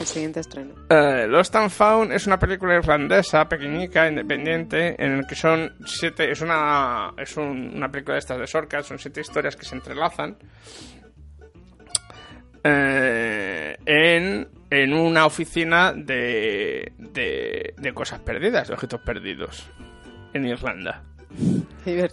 [0.00, 0.74] El siguiente estreno.
[0.88, 6.30] Eh, Lost and Found es una película irlandesa, pequeñica, independiente, en el que son siete,
[6.30, 9.74] es una, es un- una película de estas de Sorka, son siete historias que se
[9.74, 10.38] entrelazan
[12.64, 19.70] eh, en, en una oficina de, de, de cosas perdidas, de objetos perdidos,
[20.32, 21.02] en Irlanda.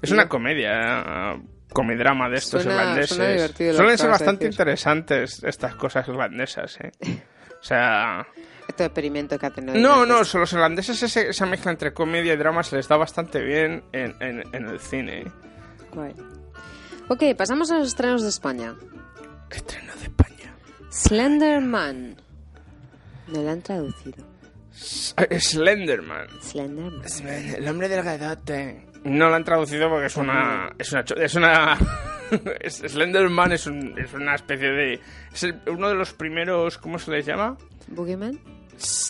[0.01, 1.35] Es una comedia,
[1.71, 3.51] comedrama de estos Suena- irlandeses.
[3.55, 6.91] suena Suelen ser bastante interesantes estas cosas irlandesas, ¿eh?
[7.59, 8.27] O sea...
[8.67, 9.77] Este experimento que ha tenido.
[9.77, 12.97] No, no, son los irlandeses ese- esa mezcla entre comedia y drama se les da
[12.97, 15.25] bastante bien en, en- en el cine.
[15.93, 16.13] Guay.
[17.07, 18.75] Ok, pasamos a los estrenos de España.
[19.49, 20.53] Estreno de España.
[20.91, 22.17] Slenderman.
[23.27, 24.23] Me lo han traducido.
[25.17, 26.27] Eh, Slenderman.
[26.41, 27.01] Slenderman.
[27.55, 28.86] El hombre del gadote.
[29.03, 30.71] No lo han traducido porque es una.
[30.77, 31.01] Es una.
[31.17, 31.77] Es una
[32.69, 34.99] Slenderman es, un- es una especie de.
[35.33, 36.77] Es el- uno de los primeros.
[36.77, 37.57] ¿Cómo se les llama?
[37.87, 38.37] ¿Boogeyman?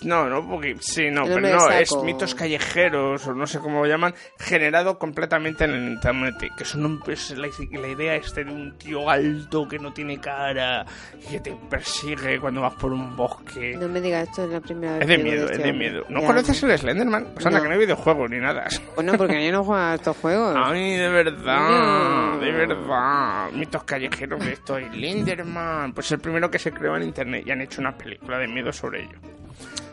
[0.04, 3.86] No, no, porque sí, no, pero no, es mitos callejeros o no sé cómo lo
[3.90, 6.36] llaman, generado completamente en el internet.
[6.58, 10.20] Que es, un, es la, la idea este de un tío alto que no tiene
[10.20, 10.86] cara
[11.22, 13.76] y que te persigue cuando vas por un bosque.
[13.78, 16.04] No me digas esto es la primera vez Es de miedo, es de miedo.
[16.10, 16.28] ¿No Ya.
[16.28, 17.28] conoces el Slenderman?
[17.34, 17.64] Pues anda, No.
[17.64, 18.68] que no hay videojuegos ni nada.
[18.96, 20.56] Bueno, porque yo no juego a estos juegos.
[20.58, 22.40] Ay, de verdad, No.
[22.40, 23.52] de verdad.
[23.52, 24.78] Mitos callejeros de esto.
[24.80, 25.94] Slenderman.
[25.94, 28.72] Pues el primero que se creó en internet y han hecho una película de miedo
[28.72, 29.18] sobre ello.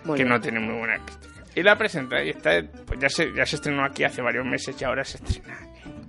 [0.04, 0.28] Muy que bien.
[0.34, 1.44] no tiene muy buena crítica.
[1.54, 2.50] Y la presenta y está,
[2.86, 5.56] pues ya se, ya se estrenó aquí hace varios meses y ahora se estrena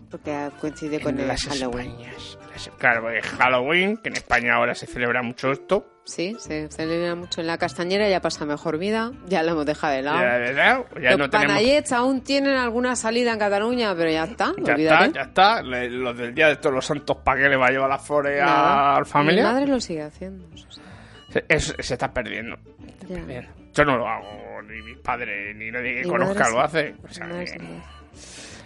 [0.09, 1.91] Porque coincide con el las Halloween.
[1.91, 2.37] Españas.
[2.51, 5.87] Las- Claro, porque es Halloween, que en España ahora se celebra mucho esto.
[6.05, 9.93] Sí, se celebra mucho en la castañera, ya pasa mejor vida, ya lo hemos dejado
[9.93, 10.19] de lado.
[10.19, 10.55] Ya, de
[11.01, 11.91] ya Los no tenemos...
[11.91, 15.05] aún tienen alguna salida en Cataluña, pero ya está, Ya olvídate.
[15.07, 15.61] está, ya está.
[15.63, 17.97] Le- Los del Día de Todos los Santos, ¿para qué le va a llevar la
[17.99, 19.43] flores a la familia?
[19.47, 20.47] Mi madre lo sigue haciendo.
[20.55, 20.65] eso.
[21.35, 22.55] Se, es- se está perdiendo.
[23.73, 26.95] Yo no lo hago, ni mis padres, ni nadie que Mi conozca lo hace.
[27.03, 27.81] O sea, que-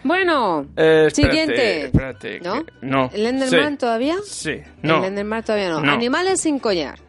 [0.03, 1.81] Bueno, Eh, espérate, siguiente.
[1.87, 2.63] espérate, ¿No?
[2.63, 3.09] que- no.
[3.11, 3.77] ¿El Enderman Sí.
[3.79, 4.15] todavía?
[4.23, 4.99] Sí, no.
[4.99, 5.81] El Enderman todavía no.
[5.81, 5.91] No.
[5.91, 6.99] Animales sin collar.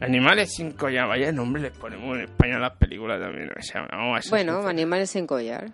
[0.00, 3.50] Animales sin collar, vaya nombre les ponemos en España a las películas también.
[3.50, 5.66] O sea, vamos a ser Bueno, animales sin collar.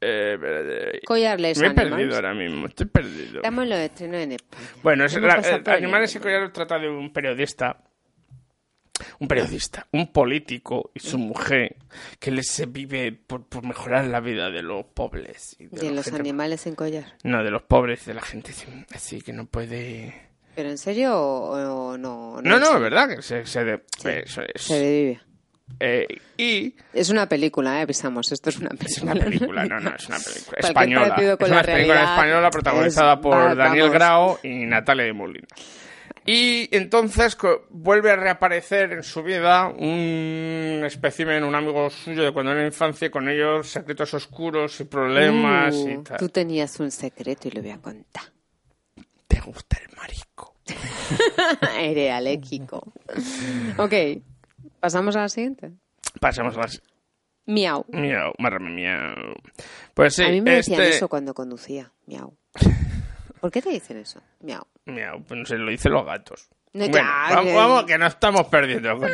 [0.00, 1.00] Eh, espérate.
[1.04, 1.90] Collarless Me he animals.
[1.90, 3.36] perdido ahora mismo, estoy perdido.
[3.38, 4.62] Estamos en los estrenos en España.
[4.82, 7.76] Bueno, es la- eh, Animales sin collar trata de un periodista.
[9.18, 11.76] Un periodista, un político y su mujer
[12.18, 15.56] que les se vive por, por mejorar la vida de los pobres.
[15.58, 17.04] y de De los gente- animales sin collar.
[17.22, 18.52] No, de los pobres, de la gente
[18.94, 20.14] así- que no puede...
[20.54, 22.40] ¿Pero en serio o, o no?
[22.42, 22.76] No, en no, serio?
[22.76, 23.82] es verdad que se, se de-
[24.24, 24.62] eso es.
[24.62, 25.20] Se revive.
[25.80, 26.06] Eh,
[26.38, 27.82] y Es una película, ¿eh?
[27.82, 28.88] Avisamos, esto es una película.
[28.88, 31.06] es una película, no, no, es una película española.
[31.06, 33.94] Es una la película realidad española protagonizada es- por va- Daniel vamos.
[33.94, 35.48] Grau y Natalia de Molina.
[36.26, 37.36] Y entonces
[37.70, 43.10] vuelve a reaparecer en su vida un espécimen, un amigo suyo de cuando era infancia,
[43.10, 46.18] con ellos secretos oscuros y problemas Uh, y tal.
[46.18, 48.24] Tú tenías un secreto y lo voy a contar.
[49.26, 50.54] ¿Te gusta el marisco?
[51.78, 52.92] Eres alérgico.
[53.76, 53.92] ok,
[54.80, 55.72] pasamos a la siguiente.
[56.20, 56.82] Pasemos a las...
[57.46, 57.84] Miau.
[57.88, 59.34] Miau, marrame, miau.
[59.94, 60.96] Pues sí, a mí me decían este...
[60.96, 61.92] eso cuando conducía.
[62.06, 62.36] Miau.
[63.40, 64.20] ¿Por qué te dicen eso?
[64.40, 64.62] Miau.
[64.86, 66.48] Miau, pues no sé, lo dicen los gatos.
[66.72, 69.12] No, bueno, ya, vamos, vamos, que no estamos perdiendo, coche.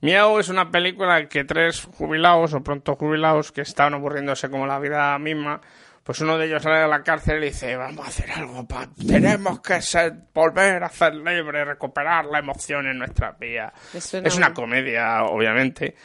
[0.00, 4.78] Miau es una película que tres jubilados o pronto jubilados que estaban aburriéndose como la
[4.78, 5.60] vida misma,
[6.02, 8.86] pues uno de ellos sale de la cárcel y dice, vamos a hacer algo, pa
[9.06, 13.72] tenemos que ser, volver a ser libres, recuperar la emoción en nuestra vida.
[13.94, 15.96] Es una un- comedia, obviamente,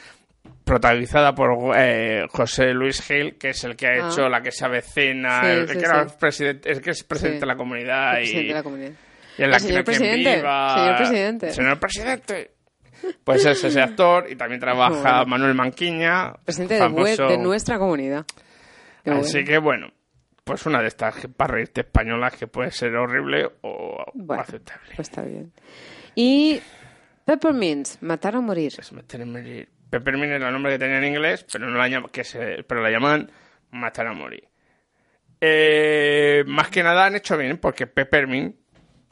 [0.64, 4.10] protagonizada por eh, José Luis Gil, que es el que ha Ah.
[4.12, 6.16] hecho La que se avecina, Sí, el, sí, que era sí.
[6.20, 8.92] presidente, el que es presidente de la comunidad El y, presidente de la comunidad.
[9.38, 11.52] y en la Ah, señor presidente, viva- señor presidente.
[11.52, 12.52] Señor presidente.
[13.24, 15.24] Pues es ese actor y también trabaja.
[15.26, 17.28] Manuel Manquiña, Presidente de, bue- famoso.
[17.28, 18.26] de nuestra comunidad.
[19.06, 19.48] Qué Así bueno.
[19.48, 19.88] que bueno,
[20.44, 24.42] pues una de estas para reírte españolas que puede ser horrible o Bueno.
[24.42, 24.90] aceptable.
[24.98, 25.54] Pues está bien.
[26.16, 26.60] Y
[27.24, 28.74] Peppermint, matar o morir.
[29.90, 32.82] Peppermint era el nombre que tenía en inglés, pero no la llaman, que se, pero
[32.82, 33.32] la llaman
[33.72, 34.48] matar a morir.
[35.42, 38.56] Eh, más que nada han hecho bien, porque Peppermint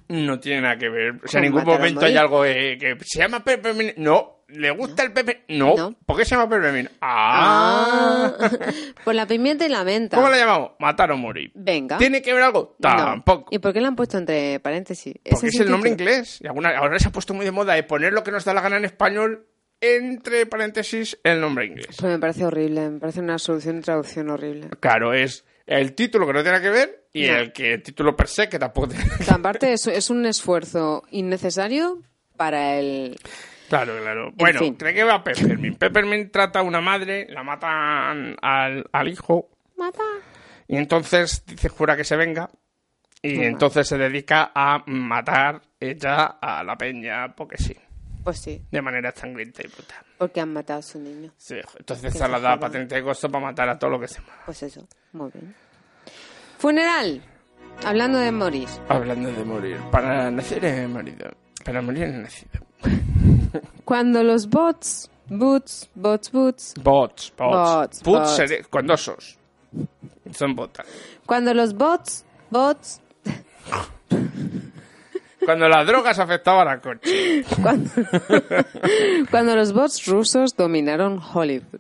[0.09, 1.15] no tiene nada que ver.
[1.23, 3.97] O sea, en ningún momento hay algo eh, que se llama Peppermint.
[3.97, 5.49] No, ¿le gusta el Peppermint?
[5.49, 5.95] No.
[6.05, 6.89] ¿Por qué se llama Peppermint?
[7.01, 8.33] Ah.
[9.03, 10.17] Por la pimienta y la menta.
[10.17, 10.71] ¿Cómo la llamamos?
[10.79, 11.51] Matar o morir.
[11.55, 11.97] Venga.
[11.97, 12.75] ¿Tiene que ver algo?
[12.79, 12.89] No.
[12.89, 13.47] Tampoco.
[13.51, 15.15] ¿Y por qué la han puesto entre paréntesis?
[15.29, 16.39] Porque es el nombre inglés.
[16.41, 18.53] Y alguna, ahora se ha puesto muy de moda de poner lo que nos da
[18.53, 19.47] la gana en español
[19.81, 21.87] entre paréntesis el nombre inglés.
[21.99, 24.69] Pues me parece horrible, me parece una solución de traducción horrible.
[24.79, 27.35] Claro, es el título que no tiene que ver y No.
[27.37, 30.25] el que el título per se que tampoco tiene O sea, aparte es, es un
[30.25, 32.01] esfuerzo innecesario
[32.35, 33.17] para el...
[33.69, 34.31] Claro, claro.
[34.35, 34.77] Bueno, fin.
[34.77, 35.77] ¿de qué va Peppermint?
[35.77, 40.03] Peppermint trata a una madre, la matan al, al hijo Mata.
[40.67, 42.49] y entonces dice jura que se venga
[43.21, 47.75] y entonces se dedica a matar ella a la peña porque sí,
[48.27, 50.03] Pues sí, de manera sangrienta y brutal.
[50.17, 51.31] porque han matado a su niño.
[51.37, 52.59] Sí, entonces se se la da jodan.
[52.59, 54.41] patente de costo para matar a todo lo que se mueva.
[54.45, 55.55] Pues eso, muy bien.
[56.57, 57.21] Funeral.
[57.85, 58.67] Hablando de morir.
[58.89, 61.29] Hablando de morir, para nacer he morido,
[61.63, 62.59] para morir he nacido.
[63.85, 67.37] Cuando los bots, boots, bots, boots, Bots, bots.
[67.37, 68.29] Bots, Bots bots.
[68.37, 69.37] sere- con dos os.
[70.33, 70.85] Son botas.
[71.25, 72.99] cuando los bots, bots,
[75.47, 77.41] Cuando las drogas afectaban a coche.
[77.63, 77.89] cuando,
[79.31, 81.79] cuando los bots rusos dominaron Hollywood.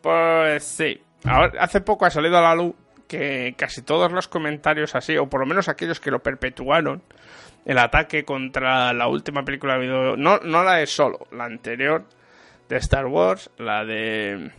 [0.00, 0.98] Pues sí.
[1.22, 2.74] Ahora, hace poco ha salido a la luz
[3.06, 7.02] que casi todos los comentarios así, o por lo menos aquellos que lo perpetuaron,
[7.66, 12.06] el ataque contra la última película de video, no, no la de solo, la anterior,
[12.70, 14.52] de Star Wars, la de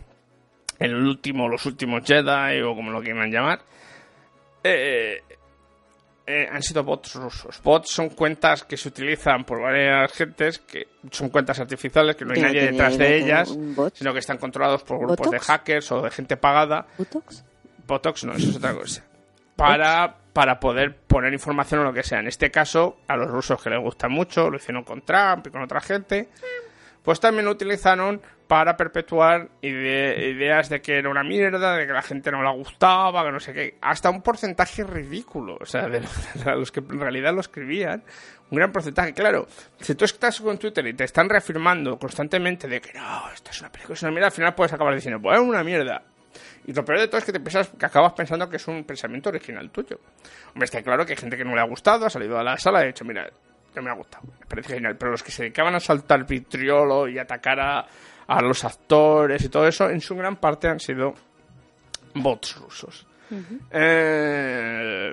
[0.78, 3.62] el último, los últimos Jedi o como lo quieran llamar,
[4.62, 5.24] eh,
[6.26, 7.60] eh, han sido bots rusos.
[7.62, 12.32] Bots son cuentas que se utilizan por varias gentes, que son cuentas artificiales, que no
[12.32, 13.54] hay nadie detrás de ellas,
[13.92, 16.86] sino que están controlados por grupos de hackers o de gente pagada.
[16.96, 17.44] ¿Botox?
[17.86, 19.04] Botox no, eso es otra cosa.
[19.56, 22.20] Para, para poder poner información o lo que sea.
[22.20, 25.50] En este caso, a los rusos que les gusta mucho, lo hicieron con Trump y
[25.50, 26.30] con otra gente,
[27.04, 31.92] pues también lo utilizaron para perpetuar ide- ideas de que era una mierda, de que
[31.92, 33.76] la gente no le gustaba, que no sé qué.
[33.80, 36.00] Hasta un porcentaje ridículo, o sea, de
[36.44, 38.02] de los que en realidad lo escribían.
[38.50, 39.46] Un gran porcentaje, claro.
[39.80, 43.60] Si tú estás con Twitter y te están reafirmando constantemente de que no, esto es
[43.60, 46.02] una película, es una mierda, al final puedes acabar diciendo, pues es una mierda.
[46.66, 48.84] Y lo peor de todo es que te piensas, que acabas pensando que es un
[48.84, 49.98] pensamiento original tuyo.
[50.48, 52.56] Hombre, está claro que hay gente que no le ha gustado, ha salido a la
[52.58, 53.28] sala y ha dicho, mira,
[53.76, 54.96] no me ha gustado, me parece genial.
[54.96, 57.86] Pero los que se dedicaban a saltar vitriolo y atacar a,
[58.26, 61.14] a los actores y todo eso, en su gran parte han sido
[62.14, 63.06] bots rusos.
[63.70, 65.12] Eh,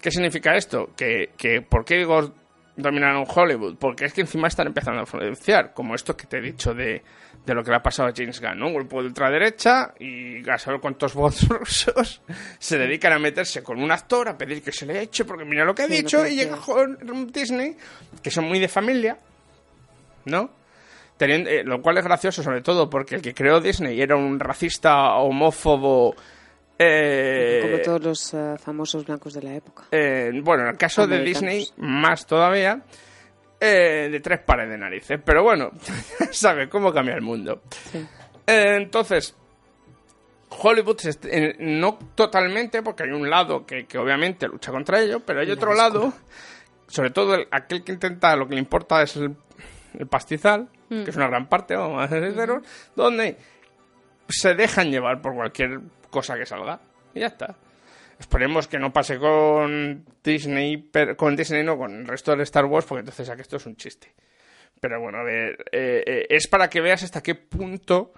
[0.00, 0.90] ¿Qué significa esto?
[0.96, 2.32] Que, que ¿Por qué digo
[2.76, 3.76] dominaron Hollywood?
[3.78, 7.02] Porque es que encima están empezando a influenciar, como esto que te he dicho de,
[7.46, 8.66] de lo que le ha pasado a James Gunn, ¿no?
[8.66, 12.20] Un grupo de ultraderecha y a saber cuántos bots rusos
[12.58, 15.64] se dedican a meterse con un actor a pedir que se le eche porque mira
[15.64, 16.58] lo que ha Sí, dicho y llega
[17.32, 17.76] Disney,
[18.22, 19.16] que son muy de familia,
[20.24, 20.50] ¿no?
[21.16, 24.38] Teniendo- eh, lo cual es gracioso sobre todo porque el que creó Disney era un
[24.40, 26.14] racista homófobo
[26.78, 29.84] eh, Como todos los eh, famosos blancos de la época.
[29.92, 31.20] eh, bueno, en el caso de.
[31.22, 32.82] Disney, más todavía,
[33.60, 35.20] eh, de tres pares de narices.
[35.24, 35.70] Pero bueno,
[36.32, 37.62] sabe cómo cambia el mundo.
[38.46, 39.36] Eh, entonces,
[40.48, 45.40] Hollywood, eh, no totalmente, porque hay un lado que, que obviamente lucha contra ello, pero
[45.40, 46.12] hay otro lado,
[46.86, 49.36] sobre todo el- aquel que intenta, lo que le importa es el,
[49.98, 51.02] el pastizal, Mm.
[51.02, 52.62] que es una gran parte, vamos a ser sinceros,
[52.94, 53.36] donde
[54.28, 55.80] se dejan llevar por cualquier
[56.10, 56.78] cosa que salga.
[57.12, 57.56] Y ya está.
[58.18, 62.64] Esperemos que no pase con Disney, per- con Disney no, con el resto de Star
[62.64, 64.12] Wars, porque entonces aquí esto es un chiste.
[64.80, 68.12] Pero bueno, a ver, eh, eh, es para que veas hasta qué punto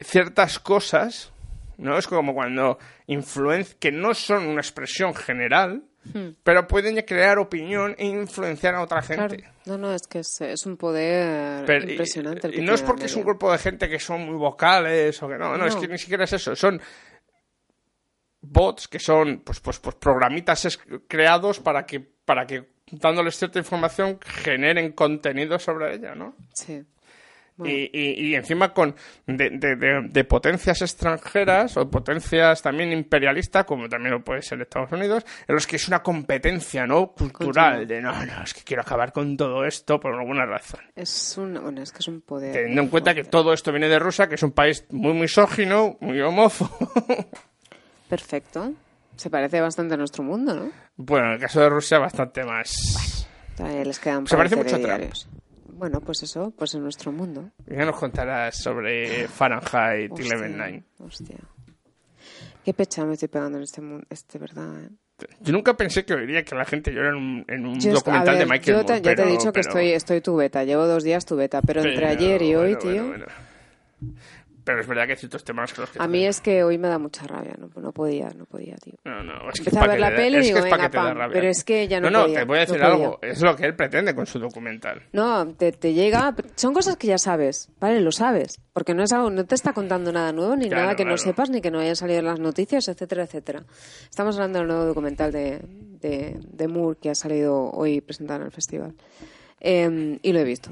[0.00, 1.32] ciertas cosas,
[1.78, 1.98] ¿no?
[1.98, 5.82] Es como cuando influencia, que no son una expresión general,
[6.12, 6.32] Hmm.
[6.42, 9.38] pero pueden crear opinión e influenciar a otra gente.
[9.38, 9.54] Claro.
[9.64, 12.46] No, no, es que es, es un poder Pero- y- impresionante.
[12.46, 15.22] el y, que no es porque es un grupo de gente que son muy vocales
[15.22, 16.78] o que no, no, es que ni siquiera es eso, son
[18.46, 20.78] bots que son pues pues pues programitas
[21.08, 26.34] creados para que para que dándoles cierta información generen contenido sobre ella, ¿no?
[26.52, 26.82] Sí.
[27.64, 28.96] Y, y- y encima con
[29.28, 34.60] de, de- de- de potencias extranjeras o potencias también imperialistas, como también lo puede ser
[34.60, 38.62] Estados Unidos, en los que es una competencia no cultural de no, no, es que
[38.64, 40.80] quiero acabar con todo esto por alguna razón.
[40.96, 42.52] Es un, bueno, es que es un poder.
[42.54, 45.96] Teniendo en cuenta que todo esto viene de Rusia, que es un país muy misógino,
[46.00, 46.76] muy homófobo.
[48.14, 48.72] Perfecto.
[49.16, 50.70] Se parece bastante a nuestro mundo, ¿no?
[50.96, 53.26] bueno, en el caso de Rusia, bastante más.
[53.56, 55.12] Todavía les quedan Se parece mucho a Trump.
[55.72, 57.50] Bueno, pues eso, pues en nuestro mundo.
[57.66, 60.82] Ya nos contarás sobre Fahrenheit Hostia, 11.9.
[61.00, 61.36] Hostia.
[62.64, 64.88] Qué pecha me estoy pegando en este mundo, este verdad, ¿eh?
[65.40, 68.36] Yo nunca pensé que oiría que la gente llora en un, en un Yo documental
[68.36, 69.02] ver, de Michael yo te- Moore.
[69.02, 71.34] ya te he pero- dicho que pero- estoy, estoy tu beta, llevo dos días tu
[71.36, 74.14] beta, pero entre pero, ayer y hoy, bueno, tío, bueno, bueno.
[74.64, 75.98] Pero es verdad que hay ciertos temas que los que...
[76.02, 78.94] a mí es que hoy me da mucha rabia, no, no podía, no podía, tío.
[79.04, 81.02] No, no, es que Empecé a ver la peli y digo, venga, que te da
[81.04, 81.34] pam, rabia.
[81.34, 83.18] pero es que ya no No, podía, te voy a no decir algo.
[83.20, 85.02] Es lo que él pretende con su documental.
[85.12, 86.34] No, te, te llega.
[86.56, 88.00] Son cosas que ya sabes, ¿vale?
[88.00, 88.58] Lo sabes.
[88.72, 91.18] Porque no es algo, no te está contando nada nuevo, ni Claro, nada que no
[91.18, 93.64] sepas, ni que no hayan salido en las noticias, etcétera, etcétera.
[94.08, 95.60] Estamos hablando del nuevo documental de,
[96.00, 98.94] de, de Moore que ha salido hoy presentado en el festival.
[99.60, 100.70] Eh, y lo he visto.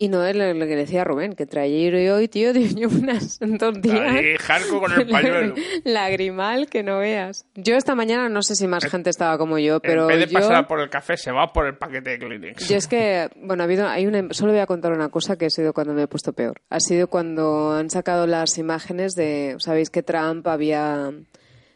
[0.00, 2.88] Y no es lo, lo que decía Rubén, que trae ayer y hoy, tío, dio
[2.88, 4.00] unas dos días.
[4.00, 5.54] Ahí, Jarco con el pañuelo.
[5.84, 7.46] Lagrimal que no veas.
[7.56, 10.26] Yo esta mañana no sé si más gente estaba como yo, pero en vez de
[10.32, 10.38] yo...
[10.40, 12.68] pasar por el café, se va por el paquete de Kleenex.
[12.68, 15.46] Yo es que, bueno, ha habido, hay una, solo voy a contar una cosa que
[15.46, 16.60] ha sido cuando me he puesto peor.
[16.70, 21.10] Ha sido cuando han sacado las imágenes de, sabéis que Trump había,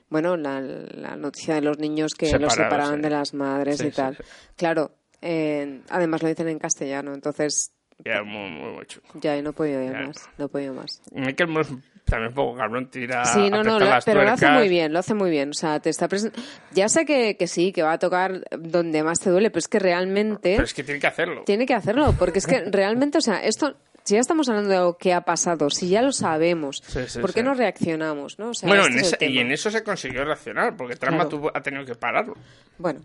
[0.09, 3.03] bueno, la, la noticia de los niños que los separaban sí.
[3.03, 4.17] de las madres Sí, y tal.
[4.17, 4.23] sí.
[4.57, 7.73] Claro, eh, además lo dicen en castellano, entonces
[8.05, 9.07] Ya, muy, muy, muy chulo.
[9.15, 11.01] ya no he podido ir más, no he podido más.
[11.13, 11.75] Michael Moore es
[12.05, 14.69] también un poco cabrón, tira Sí, no, no, aprieta lo- las pero lo hace muy
[14.69, 15.51] bien, lo hace muy bien.
[15.51, 16.09] O sea, te está
[16.73, 19.69] Ya sé que, que sí, que va a tocar donde más te duele, pero es
[19.69, 21.43] que realmente Pero es que tiene que hacerlo.
[21.45, 24.77] tiene que hacerlo, porque es que realmente, o sea, esto, si ya estamos hablando de
[24.79, 27.47] algo que ha pasado, si ya lo sabemos, Sí, sí, ¿por qué sí.
[27.47, 28.39] no reaccionamos?
[28.41, 28.49] ¿no?
[28.51, 31.15] O sea, bueno, este en es esa- y en eso se consiguió reaccionar, porque Trump
[31.15, 31.29] Claro.
[31.31, 32.35] tuvo- ha tenido que pararlo.
[32.79, 33.01] Bueno,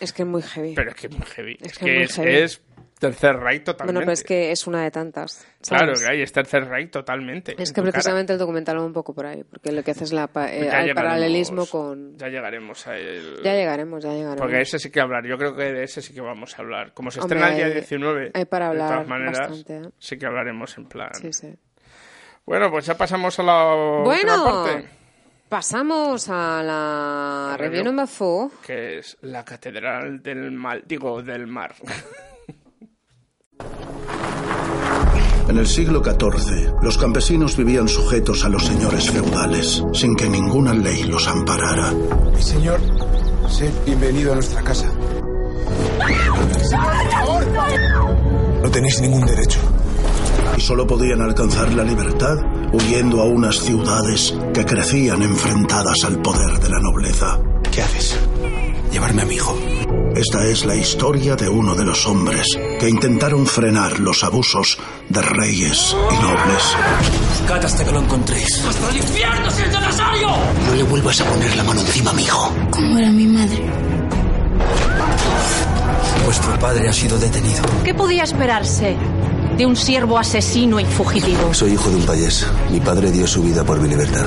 [0.00, 0.74] es que es muy heavy.
[0.74, 1.56] Pero es que es muy heavy.
[1.60, 1.84] Es Es, que
[2.22, 2.36] heavy.
[2.42, 2.60] es
[2.98, 3.92] Tercer Reich totalmente.
[3.92, 5.46] Bueno, pero es que es una de tantas.
[5.66, 6.02] Claro ¿sabes?
[6.02, 7.52] que hay, es Tercer Reich totalmente.
[7.52, 7.92] Es que tu cara.
[7.92, 10.50] precisamente el documental va un poco por ahí, porque lo que hace es la pa-
[10.52, 12.16] eh, el paralelismo con...
[12.18, 13.36] Ya llegaremos a él.
[13.44, 14.40] Ya llegaremos, ya llegaremos.
[14.40, 15.24] Porque ese sí que hablar.
[15.26, 16.92] Yo creo que de ese sí que vamos a hablar.
[16.92, 19.76] Como se Hombre, estrena el día hay- 19, hay para de hablar todas maneras, bastante,
[19.88, 19.90] ¿eh?
[19.98, 21.10] sí que hablaremos en plan.
[21.14, 21.54] Sí, sí.
[22.46, 24.88] Bueno, pues ya pasamos a la Bueno, parte,
[25.48, 28.06] pasamos a la Review.
[28.06, 28.50] four.
[28.66, 31.74] que es la Catedral del Mal, digo, del Mar.
[35.48, 40.74] En el siglo XIV, los campesinos vivían sujetos a los señores feudales, sin que ninguna
[40.74, 41.90] ley los amparara.
[42.34, 42.78] Mi señor,
[43.48, 44.92] sed bienvenido a nuestra casa.
[48.62, 49.60] No tenéis ningún derecho.
[50.54, 52.36] Y solo podían alcanzar la libertad
[52.72, 57.40] huyendo a unas ciudades que crecían enfrentadas al poder de la nobleza.
[57.72, 58.18] ¿Qué haces?
[58.98, 59.56] Llevarme a mi hijo.
[60.16, 62.48] Esta es la historia de uno de los hombres
[62.80, 64.76] que intentaron frenar los abusos
[65.08, 66.76] de reyes y nobles.
[67.30, 68.64] Buscad hasta que lo encontréis.
[68.68, 70.28] ¡Hasta el infierno si es necesario!
[70.66, 72.52] No le vuelvas a poner la mano encima a mi hijo.
[72.72, 73.62] ¿Cómo era mi madre?
[76.24, 77.62] Vuestro padre ha sido detenido.
[77.84, 78.96] ¿Qué podía esperarse
[79.56, 81.54] de un siervo asesino y fugitivo?
[81.54, 82.44] Soy hijo de un payés.
[82.72, 84.26] Mi padre dio su vida por mi libertad.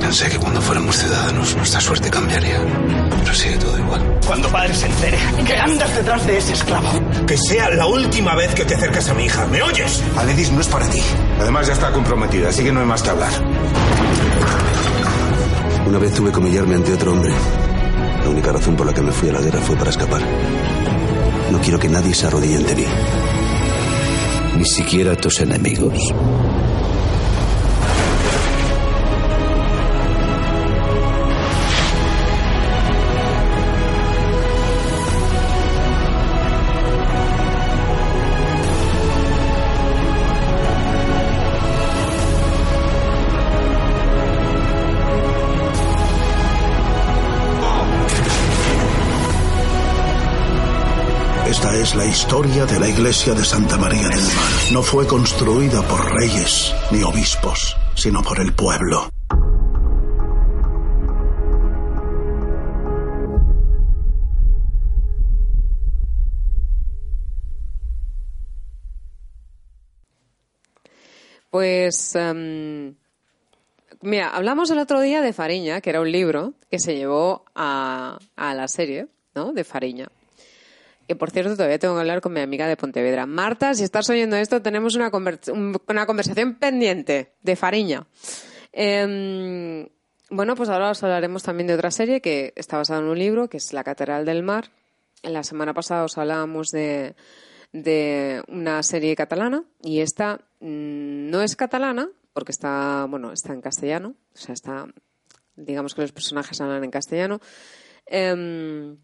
[0.00, 2.58] Pensé que cuando fuéramos ciudadanos nuestra suerte cambiaría.
[3.36, 4.20] Sigue todo igual.
[4.26, 6.88] Cuando padre se entere que andas detrás de ese esclavo.
[7.26, 9.46] Que sea la última vez que te acercas a mi hija.
[9.48, 10.02] ¿Me oyes?
[10.16, 11.02] Aledis no es para ti.
[11.38, 13.30] Además ya está comprometida, así que no hay más que hablar.
[15.86, 17.30] Una vez tuve que humillarme ante otro hombre.
[18.24, 20.22] La única razón por la que me fui a la guerra fue para escapar.
[21.52, 22.86] No quiero que nadie se arrodille ante mí.
[24.56, 25.92] Ni siquiera tus enemigos.
[51.80, 54.72] Es la historia de la iglesia de Santa María del Mar.
[54.72, 59.10] No fue construida por reyes ni obispos, sino por el pueblo.
[71.50, 72.94] Pues, em,
[74.00, 78.18] mira, hablamos el otro día de Fariña, que era un libro que se llevó a,
[78.34, 79.52] a la serie, ¿no?
[79.52, 80.08] De Fariña.
[81.06, 83.26] Que por cierto, todavía tengo que hablar con mi amiga de Pontevedra.
[83.26, 88.06] Marta, si estás oyendo esto, tenemos una, conver- un- una conversación pendiente de Fariña.
[88.72, 89.88] Em,
[90.30, 93.48] bueno, pues ahora os hablaremos también de otra serie que está basada en un libro,
[93.48, 94.70] que es La Catedral del Mar.
[95.22, 97.14] La semana pasada os hablábamos de,
[97.72, 103.62] de una serie catalana y esta mm, no es catalana porque está, bueno, está en
[103.62, 104.86] castellano, o sea, está,
[105.54, 107.40] digamos que los personajes hablan en castellano.
[108.04, 108.98] Em,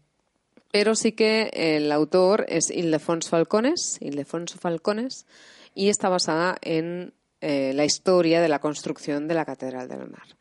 [0.73, 5.27] pero sí que el autor es Ildefonso Falcones, Ildefonso Falcones,
[5.75, 10.35] y está basada en eh, la historia de la construcción de la Catedral del Mar.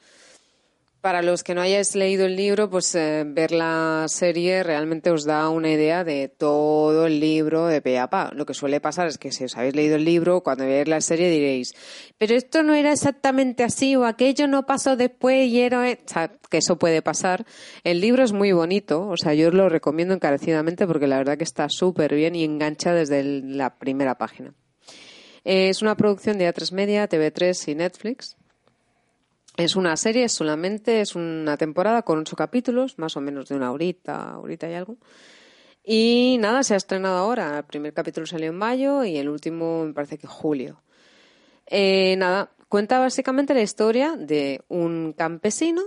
[1.03, 5.25] Para los que no hayáis leído el libro, pues eh, ver la serie realmente os
[5.25, 8.31] da una idea de todo el libro de pe a pa.
[8.33, 11.01] Lo que suele pasar es que si os habéis leído el libro, cuando veáis la
[11.01, 11.75] serie diréis,
[12.19, 15.91] pero esto no era exactamente así o aquello no pasó después y era...
[15.91, 15.99] e-".
[16.07, 17.47] O sea, que eso puede pasar.
[17.83, 21.37] El libro es muy bonito, o sea, yo os lo recomiendo encarecidamente porque la verdad
[21.37, 24.55] que está súper bien y engancha desde la primera página.
[25.43, 28.37] Es una producción de A3 Media, TV3 y Netflix.
[29.57, 33.71] Es una serie solamente, es una temporada con ocho capítulos, más o menos de una
[33.71, 34.97] horita, horita y algo.
[35.85, 37.59] Y nada, se ha estrenado ahora.
[37.59, 40.83] El primer capítulo salió en mayo y el último me parece que julio.
[41.67, 45.83] Eh, nada, cuenta básicamente la historia de un campesino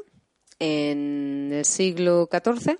[0.59, 2.77] en el siglo XIV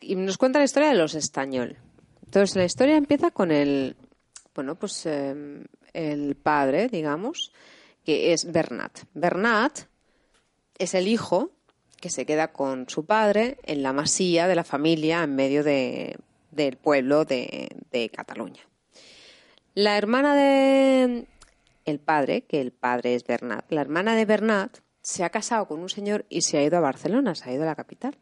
[0.00, 1.76] y nos cuenta la historia de los Estañol.
[2.24, 3.96] Entonces la historia empieza con el,
[4.54, 7.52] bueno, pues eh, el padre, digamos,
[8.04, 9.00] que es Bernat.
[9.14, 9.80] Bernat
[10.78, 11.50] es el hijo
[12.00, 16.18] que se queda con su padre en la masía de la familia en medio de-
[16.50, 18.62] del pueblo de, de Cataluña.
[19.74, 21.26] La hermana de
[21.84, 25.80] el padre, que el padre es Bernat, la hermana de Bernat se ha casado con
[25.80, 28.16] un señor y se ha ido a Barcelona, se ha ido a la capital.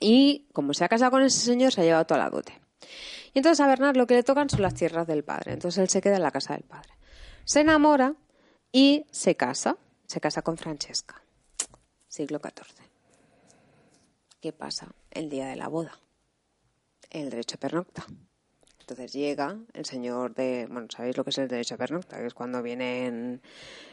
[0.00, 2.52] Y como se ha casado con ese señor, se ha llevado toda la dote.
[3.34, 5.52] Y entonces a Bernat lo que le tocan son las tierras del padre.
[5.52, 6.90] Entonces él se queda en la casa del padre.
[7.44, 8.14] Se enamora
[8.72, 9.76] y se casa.
[10.06, 11.22] Se casa con Francesca.
[12.06, 12.82] Siglo XIV.
[14.40, 14.88] ¿Qué pasa?
[15.10, 15.98] El día de la boda.
[17.10, 18.06] El derecho a pernocta.
[18.80, 22.26] Entonces llega el señor de, bueno, sabéis lo que es el derecho a pernocta, que
[22.26, 23.40] es cuando viene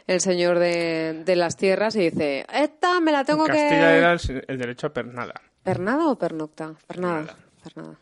[0.06, 3.58] el señor de, de las tierras y dice, esta me la tengo en que...
[3.58, 5.34] Castilla era el, el derecho a pernada.
[5.62, 6.74] ¿Pernada o pernocta?
[6.86, 7.36] Pernada.
[7.62, 7.98] Pernada.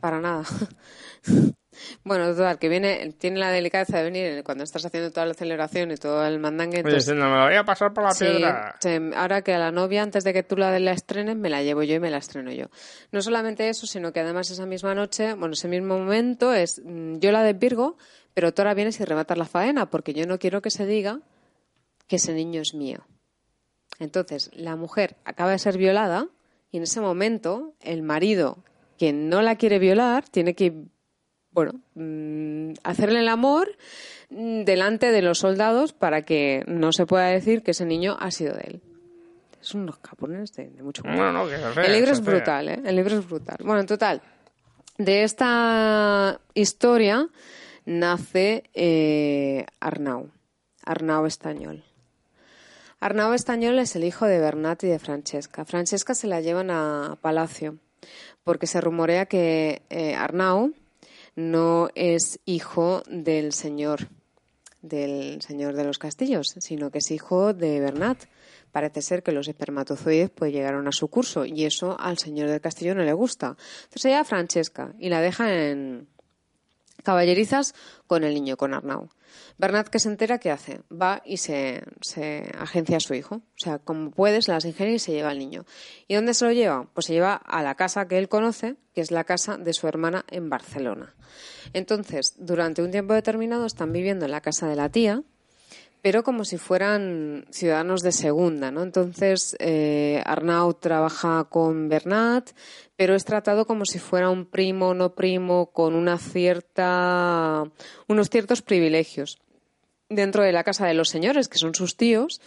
[0.00, 0.44] Para nada.
[2.04, 5.90] bueno, total, que viene, tiene la delicadeza de venir cuando estás haciendo toda la celebración
[5.90, 6.78] y todo el mandangue.
[6.78, 8.74] Oye, entonces- diciendo, me la voy a pasar por la Sí, piedra.
[8.80, 11.62] sí, ahora que a la novia, antes de que tú la, la estrenes, me la
[11.62, 12.66] llevo yo y me la estreno yo.
[13.12, 17.18] No solamente eso, sino que además esa misma noche, bueno, ese mismo momento es, mm,
[17.18, 17.96] yo la desvirgo,
[18.34, 21.20] pero tú ahora vienes y rematas la faena, porque yo no quiero que se diga
[22.06, 23.06] que ese niño es mío.
[23.98, 26.26] Entonces, la mujer acaba de ser violada
[26.70, 28.58] y en ese momento el marido
[28.98, 30.84] que no la quiere violar tiene que,
[31.56, 33.70] bueno, mm, hacerle el amor
[34.28, 38.30] mm, delante de los soldados para que no se pueda decir que ese niño ha
[38.30, 38.80] sido de él.
[39.58, 42.82] Es unos capones de, de mucho Bueno, no, que fea, El libro es brutal, ¿eh?
[42.84, 43.56] El libro es brutal.
[43.64, 44.20] Bueno, en total,
[44.98, 47.26] de esta historia
[47.86, 50.28] nace eh, Arnau,
[50.84, 51.82] Arnau Estañol.
[53.00, 55.64] Arnau Estañol es el hijo de Bernat y de Francesca.
[55.64, 57.78] Francesca se la llevan a Palacio
[58.44, 60.74] porque se rumorea que eh, Arnau
[61.36, 64.08] no es hijo del señor
[64.82, 68.24] del señor de los castillos, sino que es hijo de Bernat.
[68.70, 72.60] Parece ser que los espermatozoides pues llegaron a su curso y eso al señor del
[72.60, 73.56] castillo no le gusta.
[73.84, 76.08] Entonces ella Francesca y la deja en
[77.06, 77.72] caballerizas
[78.08, 79.08] con el niño, con Arnau.
[79.58, 80.80] Bernat que se entera, ¿qué hace?
[80.90, 81.84] Va y se,
[82.58, 83.36] agencia a su hijo.
[83.36, 85.64] O sea, como puede, se las ingenia y se lleva al niño.
[86.08, 86.88] ¿Y dónde se lo lleva?
[86.92, 89.86] Pues se lleva a la casa que él conoce, que es la casa de su
[89.86, 91.14] hermana en Barcelona.
[91.72, 95.22] Entonces, durante un tiempo determinado están viviendo en la casa de la tía,
[96.06, 98.84] pero como si fueran ciudadanos de segunda, ¿no?
[98.84, 102.50] Entonces, eh, Arnau trabaja con Bernat,
[102.94, 107.64] pero es tratado como si fuera un primo, no primo, con una cierta,
[108.06, 109.40] unos ciertos privilegios
[110.08, 112.40] dentro de la casa de los señores, que son sus tíos,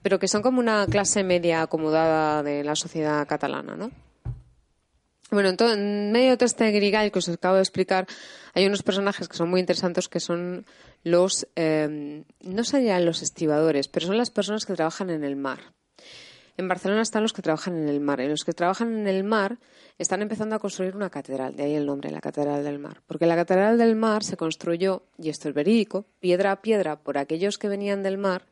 [0.00, 3.90] pero que son como una clase media acomodada de la sociedad catalana, ¿no?
[5.34, 8.06] Bueno, en, en medio de todo este grigal que os acabo de explicar,
[8.54, 10.64] hay unos personajes que son muy interesantes que son
[11.02, 15.58] los, eh, no serían los estibadores, pero son las personas que trabajan en el mar.
[16.56, 18.20] En Barcelona están los que trabajan en el mar.
[18.20, 19.58] Y los que trabajan en el mar
[19.98, 23.02] están empezando a construir una catedral, de ahí el nombre, la Catedral del Mar.
[23.04, 27.18] Porque la Catedral del Mar se construyó, y esto es verídico, piedra a piedra por
[27.18, 28.46] aquellos que venían del mar,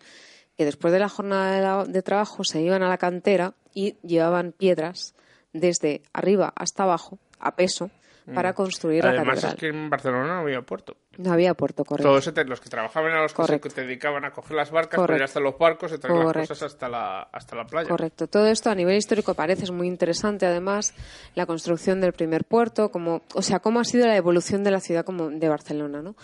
[0.57, 5.14] que después de la jornada de trabajo se iban a la cantera y llevaban piedras
[5.53, 7.91] desde arriba hasta abajo, a peso,
[8.35, 8.55] para Mm.
[8.55, 9.55] construir la Además catedral.
[9.55, 10.97] es que en Barcelona no había puerto.
[11.19, 12.09] No había puerto, correcto.
[12.09, 13.69] Todos se los que trabajaban eran los se Correcto.
[13.69, 15.07] que te dedicaban a coger las barcas, Correcto.
[15.09, 16.49] para ir hasta los barcos y traer las Correcto.
[16.55, 17.89] cosas hasta la, hasta la playa.
[17.89, 18.29] Correcto.
[18.29, 20.95] Todo esto a nivel histórico parece muy interesante, además,
[21.35, 24.79] la construcción del primer puerto, como, o sea, cómo ha sido la evolución de la
[24.79, 26.15] ciudad como de Barcelona, ¿no?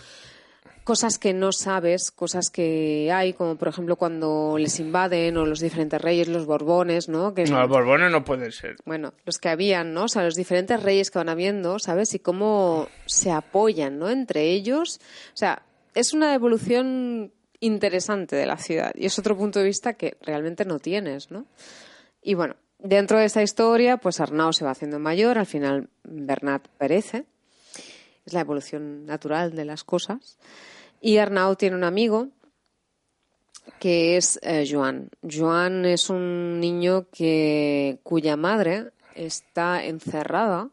[0.83, 5.59] Cosas que no sabes, cosas que hay, como por ejemplo cuando les invaden o los
[5.59, 7.33] diferentes reyes, los borbones, ¿no?
[7.33, 8.75] Que, No, los borbones no pueden ser.
[8.85, 10.05] bueno, los que habían, ¿no?
[10.05, 12.13] O sea, los diferentes reyes que van habiendo, ¿sabes?
[12.15, 14.09] Y cómo se apoyan, ¿no?
[14.09, 14.99] Entre ellos.
[15.33, 15.61] O sea,
[15.93, 20.65] es una evolución interesante de la ciudad y es otro punto de vista que realmente
[20.65, 21.45] no tienes, ¿no?
[22.21, 26.67] Y bueno, dentro de esta historia, pues Arnau se va haciendo mayor, al final Bernat
[26.77, 27.25] perece.
[28.29, 30.37] Es la evolución natural de las cosas.
[31.01, 32.27] Y Arnau tiene un amigo
[33.79, 35.09] que es eh, Joan.
[35.27, 40.69] Joan es un niño que, cuya madre está encerrada,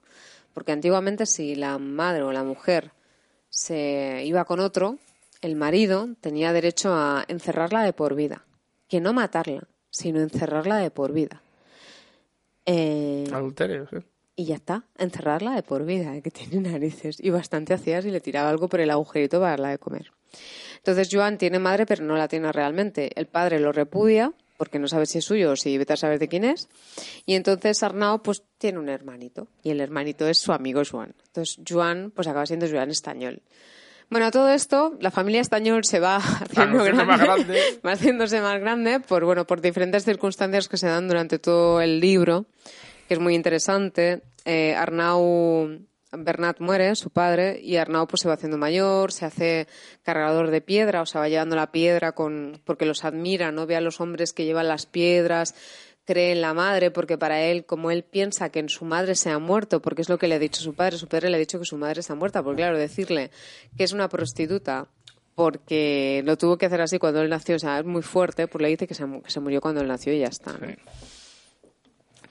[0.53, 2.93] porque antiguamente si la madre o la mujer
[3.49, 4.99] se iba con otro,
[5.41, 8.45] el marido tenía derecho a encerrarla de por vida.
[8.87, 11.41] Que no matarla, sino encerrarla de por vida.
[12.67, 13.97] Eh, Adulterio, sí.
[14.37, 17.17] Y ya está, encerrarla de por vida, que tiene narices.
[17.19, 20.13] Y bastante hacía si le tiraba algo por el agujerito para darla de comer.
[20.77, 23.11] Entonces Joan tiene madre, pero no la tiene realmente.
[23.19, 26.19] El padre lo repudia, porque no sabe si es suyo o si vete a saber
[26.19, 26.69] de quién es.
[27.25, 29.49] Y entonces Arnau, pues, tiene un hermanito.
[29.63, 31.15] Y el hermanito es su amigo Joan.
[31.27, 33.43] Entonces Joan, pues, acaba siendo Joan Estañol.
[34.09, 37.61] Bueno, a todo esto, la familia Estañol se va haciendo grande, más grande.
[37.87, 41.99] va haciéndose más grande por, bueno, por diferentes circunstancias que se dan durante todo el
[41.99, 42.47] libro,
[43.07, 44.23] que es muy interesante.
[44.45, 49.67] Eh, Arnau, Bernat muere, su padre, y Arnau pues se va haciendo mayor, se hace
[50.03, 53.67] cargador de piedra, o sea, va llevando la piedra con, porque los admira, ¿no?
[53.67, 55.55] Ve a los hombres que llevan las piedras,
[56.05, 59.31] cree en la madre, porque para él, como él piensa que en su madre se
[59.31, 61.41] ha muerto, porque es lo que le ha dicho su padre, su padre le ha
[61.41, 63.31] dicho que su madre está muerta, porque claro, decirle
[63.77, 64.89] que es una prostituta
[65.35, 68.63] porque lo tuvo que hacer así cuando él nació, o sea, es muy fuerte, pues
[68.63, 70.53] le dice que se, que se murió cuando él nació y ya está.
[70.53, 70.67] ¿no?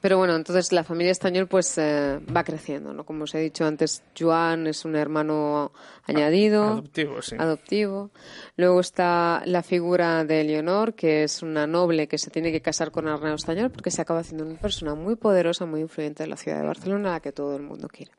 [0.06, 3.08] Pero bueno, entonces la familia Estañol pues eh, va creciendo, ¿no?
[3.08, 5.72] Como os he dicho antes, Joan es un hermano
[6.04, 6.64] añadido.
[6.64, 7.36] Adoptivo, sí.
[7.40, 8.12] Adoptivo.
[8.56, 12.92] Luego está la figura de Leonor, que es una noble que se tiene que casar
[12.92, 16.38] con Arnau Estañol porque se acaba haciendo una persona muy poderosa, muy influyente de la
[16.38, 18.12] ciudad de Barcelona, a la que todo el mundo quiere.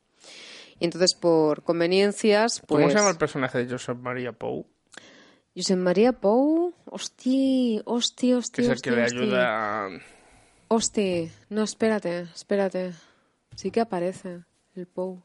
[0.80, 2.82] Y entonces, por conveniencias, pues...
[2.82, 4.66] ¿Cómo se llama el personaje de Josep María Pou?
[5.54, 9.88] Josep María Pou, hosti, hosti, hosti, Que es el que le ayuda...
[10.68, 12.92] Hosti, no, espérate, espérate.
[13.54, 14.40] Sí que aparece
[14.74, 15.22] el Pou.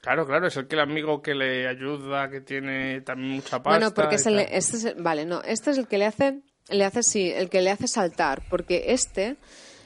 [0.00, 3.70] Claro, claro, es el que el amigo que le ayuda, que tiene también mucha pasta.
[3.78, 6.06] Bueno, porque y es el, este es el- vale, no, este es el que le
[6.06, 6.40] hace,
[6.70, 9.36] le hace sí, el que le hace saltar, porque este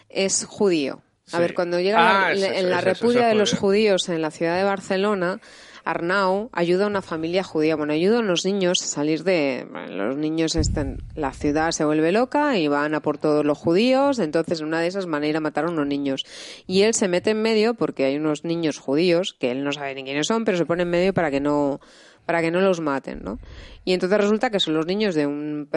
[0.09, 1.03] es judío.
[1.29, 1.39] A Sí.
[1.39, 3.61] ver, cuando llega la- Ah, en la repudia de los judío.
[3.61, 5.41] judíos en la ciudad de Barcelona,
[5.87, 7.77] Arnau ayuda a una familia judía.
[7.77, 9.69] Bueno, ayuda a los niños a salir de.
[9.71, 10.99] bueno, los niños están.
[11.15, 14.19] La ciudad se vuelve loca y van a por todos los judíos.
[14.19, 16.25] Entonces, en una de esas van a a matar a unos niños.
[16.67, 19.95] Y él se mete en medio porque hay unos niños judíos que él no sabe
[19.95, 21.81] ni quiénes son, pero se pone en medio para que no
[22.27, 23.39] para que no los maten, ¿no?
[23.85, 25.69] Y entonces resulta que son los niños de, un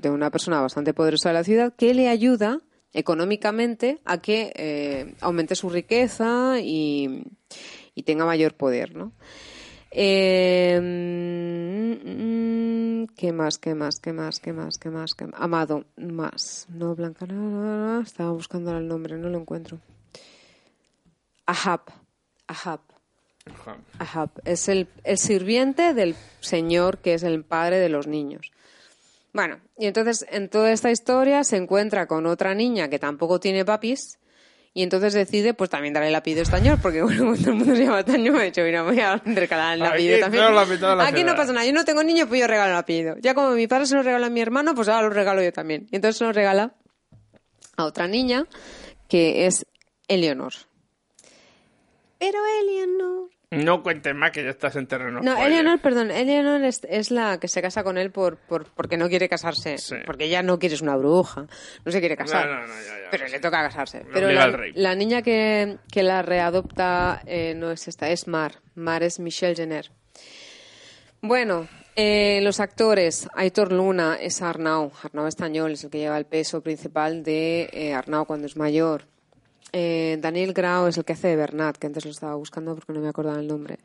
[0.00, 2.62] de una persona bastante poderosa de la ciudad que le ayuda
[2.94, 7.24] económicamente a que eh, aumente su riqueza y,
[7.94, 9.12] y tenga mayor poder, ¿no?
[9.90, 10.78] Eh,
[12.04, 13.58] mm, ¿Qué más?
[13.58, 14.00] ¿Qué más?
[14.00, 14.38] ¿Qué más?
[14.38, 14.78] ¿Qué más?
[14.78, 15.14] ¿Qué más?
[15.14, 15.40] ¿Qué más?
[15.40, 16.66] Amado, más.
[16.68, 19.78] No, Blanca, no, no, no, estaba buscando el nombre, no lo encuentro.
[21.46, 21.80] Ahab.
[22.46, 22.80] Ahab.
[23.98, 24.30] Ahab.
[24.44, 28.52] Es el, el sirviente del señor que es el padre de los niños.
[29.32, 33.64] Bueno, y entonces en toda esta historia se encuentra con otra niña que tampoco tiene
[33.64, 34.18] papis
[34.74, 37.74] y entonces decide pues también darle el apellido español porque bueno, como todo el mundo
[37.74, 40.44] se llama Taño, me ha dicho, mira, voy a regalar el Aquí apellido también.
[40.44, 42.46] todo la mitad de la Aquí no pasa nada, yo no tengo niño, pues yo
[42.46, 43.16] regalo el apellido.
[43.20, 45.52] Ya como mi padre se lo regala a mi hermano, pues ahora lo regalo yo
[45.52, 45.86] también.
[45.90, 46.74] Y entonces se lo regala
[47.76, 48.46] a otra niña
[49.08, 49.66] que es
[50.06, 50.52] Eleonor.
[52.18, 55.20] Pero Eleonor No cuentes más que ya estás en terreno.
[55.22, 55.52] no, spoiler.
[55.52, 59.08] Eleanor, perdón, Eleanor es, es la que se casa con él por, por porque no
[59.08, 61.46] quiere casarse, porque ella no quiere es una bruja,
[61.84, 64.04] no se quiere casar, No, no, no, ya, ya, pero le toca casarse.
[64.12, 64.28] Pero
[64.74, 69.56] la niña que, que la readopta eh, no es esta, es Mar, Mar es Michelle
[69.56, 69.90] Jenner.
[71.22, 76.26] Bueno, eh, los actores, Aitor Luna es Arnau, Arnau Estañol es el que lleva el
[76.26, 79.06] peso principal de eh, Arnau cuando es mayor.
[79.72, 82.92] Eh, Daniel Grau es el que hace de Bernat, que antes lo estaba buscando porque
[82.92, 83.78] no me acordaba el nombre.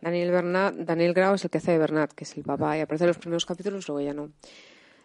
[0.00, 2.80] Daniel, Bernat, Daniel Grau es el que hace de Bernat, que es el papá, y
[2.80, 4.30] aparece en los primeros capítulos, luego ya no.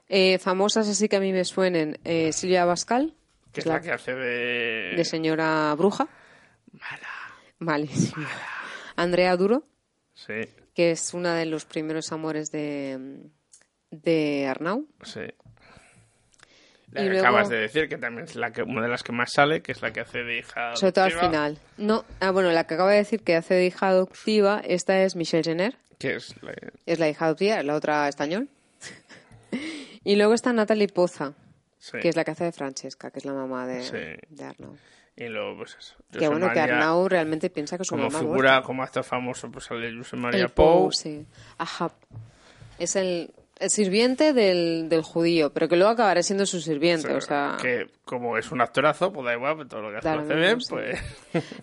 [0.08, 3.14] Eh, famosas así que a mí me suenen, eh, Silvia Bascal,
[3.52, 4.94] Que es la que hace de...
[4.96, 6.08] de señora bruja.
[6.72, 7.08] Mala.
[7.60, 8.28] Malísima.
[8.98, 9.64] Andrea Duro,
[10.14, 10.34] Sí,
[10.74, 13.22] que es una de los primeros amores de,
[13.92, 14.88] de Arnau.
[15.04, 15.22] sí.
[17.02, 19.12] Y que luego- acabas de decir, que también es la que, una de las que
[19.12, 21.60] más sale, que es la que hace de hija Sobre todo al adoptiva, final.
[21.78, 25.16] No, ah, bueno, la que acaba de decir que hace de hija adoptiva, esta es
[25.16, 26.54] Michelle Jenner, Que es la...
[26.86, 28.48] es la hija adoptiva, la otra español.
[30.04, 31.34] y luego está Natalie Poza,
[31.78, 32.00] Sí.
[32.02, 34.26] que es la que hace de Francesca, que es la mamá de, Sí.
[34.30, 34.76] de Arnau.
[35.18, 35.96] Y luego, pues eso.
[36.12, 39.50] Que bueno, que María, Arnau realmente piensa que su Como mamá figura, como actor famoso,
[39.52, 40.92] pues sale José María Pou.
[40.92, 41.26] Sí.
[41.58, 41.92] Ahab.
[42.80, 47.22] Es el, el sirviente del, del judío, pero que luego acabará siendo su sirviente, o
[47.22, 47.58] sea...
[47.62, 50.60] Que como es un actorazo, pues da igual, pues todo lo que hace Claro, bien,
[50.62, 50.68] sí.
[50.70, 51.00] pues...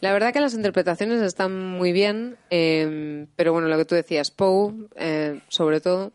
[0.01, 4.31] La verdad que las interpretaciones están muy bien, eh, pero bueno, lo que tú decías,
[4.31, 6.13] Poe, eh, sobre todo,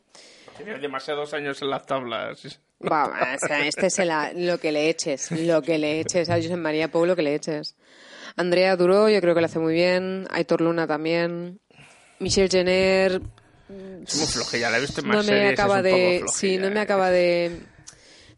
[0.57, 2.59] Tiene demasiados años en las tablas.
[2.81, 3.05] va,
[3.35, 6.57] o sea, este es el- lo que le eches, lo que le eches a Josep
[6.57, 7.75] María Poe, lo que le eches.
[8.35, 11.59] Andrea Duró, yo creo que lo hace muy bien, Aitor Luna también,
[12.19, 13.21] Michelle Jenner,
[13.69, 16.72] Es muy flojilla, la he visto en más no me series, acaba de, sí, no
[16.72, 17.60] me acaba de,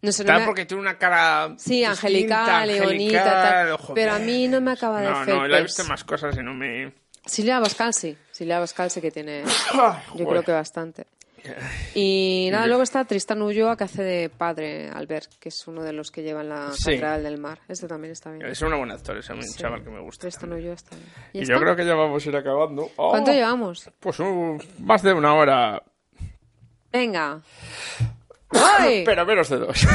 [0.01, 1.56] no sé, no Tal me- porque tiene una cara...
[1.57, 3.77] Sí, angelical, y bonita, tal.
[3.77, 3.93] joder.
[3.95, 6.35] Pero a mí no me acaba de No, hacer no, la he visto más cosas
[6.38, 6.93] y no me...
[7.26, 8.18] Silvia Bascal sí.
[8.31, 9.43] Silvia Bascal sí que tiene.
[10.15, 11.06] Yo creo que bastante.
[11.95, 15.93] Y nada, luego está Tristan Ulloa que hace de padre Albert, que es uno de
[15.93, 16.85] los que llevan la Sí.
[16.91, 17.59] Catedral del Mar.
[17.67, 18.45] Este también está bien.
[18.45, 19.57] Es un buen actor, es un Sí.
[19.59, 20.21] chaval que me gusta.
[20.21, 21.09] Tristan Ulloa está bien.
[21.33, 22.89] Y ¿Ya yo creo que ya vamos a ir acabando.
[22.97, 23.89] Oh, ¿Cuánto llevamos?
[23.99, 25.83] Pues un- más de una hora,
[26.91, 27.41] Venga.
[28.51, 29.03] ¡Ay!
[29.05, 29.87] pero menos de dos.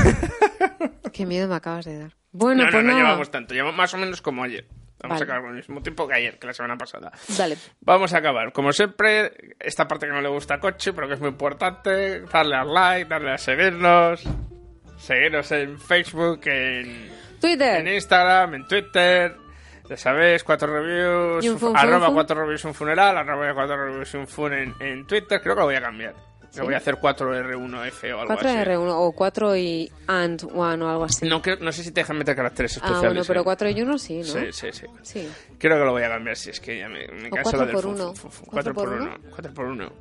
[1.13, 2.13] Qué miedo me acabas de dar.
[2.33, 3.03] Bueno, no, no, pues no nada.
[3.05, 4.67] llevamos tanto, llevamos más o menos como ayer.
[5.05, 5.23] Vamos Vale.
[5.23, 7.13] a acabar con el mismo tiempo que ayer, que la semana pasada.
[7.37, 7.59] Dale.
[7.83, 8.53] Vamos a acabar.
[8.53, 12.21] Como siempre, esta parte que no le gusta a Coche, pero que es muy importante,
[12.23, 14.25] darle al like, darle a seguirnos,
[14.97, 17.81] seguirnos en Facebook, en, Twitter.
[17.81, 19.37] en Instagram, en Twitter.
[19.91, 22.15] Ya sabéis, cuatro reviews, fun, arroba fun.
[22.15, 25.39] cuatro reviews un funeral, arroba cuatro reviews un fun en, en Twitter.
[25.43, 26.15] Creo que lo voy a cambiar.
[26.57, 28.59] Me voy a hacer 4R1F o algo 4 así.
[28.59, 31.29] R1 o 4 y and 1 o algo así.
[31.29, 33.09] No, que- no sé si te dejan meter caracteres ah, especiales.
[33.11, 33.45] bueno, pero ¿eh?
[33.45, 34.25] 4 y 1 sí, ¿no?
[34.25, 34.87] Sí, sí, sí.
[35.03, 35.29] Sí.
[35.59, 37.61] Creo que lo voy a cambiar si es que ya me, me O canso cuatro
[37.61, 38.15] la del por fu- uno.
[38.15, 39.17] fu- fu- ¿Cuatro 4 por por uno?
[39.23, 39.31] 1.
[39.31, 39.93] 4 por 1.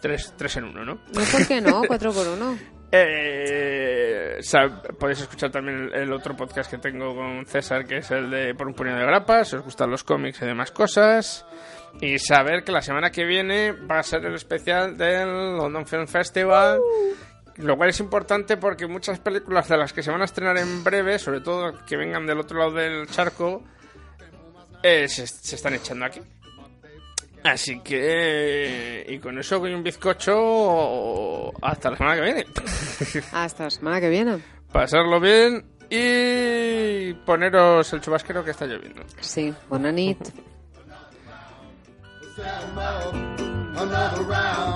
[0.00, 0.94] 3, en 1, ¿no?
[0.94, 1.82] No, ¿por qué no?
[1.86, 2.58] 4 por 1.
[2.92, 8.10] Eh, sab- podéis escuchar también el, el otro podcast que tengo con César, que es
[8.10, 11.44] el de Por un puñado de grapas, si os gustan los cómics y demás cosas.
[12.00, 16.06] Y saber que la semana que viene va a ser el especial del London Film
[16.06, 16.80] Festival.
[17.56, 20.84] Lo cual es importante porque muchas películas de las que se van a estrenar en
[20.84, 23.62] breve, sobre todo que vengan del otro lado del charco,
[24.82, 26.20] eh, se, se están echando aquí.
[27.44, 29.06] Así que...
[29.08, 32.46] Y con eso voy un bizcocho hasta la semana que viene.
[33.32, 34.38] Hasta la semana que viene.
[34.72, 39.02] Pasarlo bien y poneros el chubasquero que está lloviendo.
[39.20, 40.18] Sí, buena nit.
[42.38, 44.75] Another round,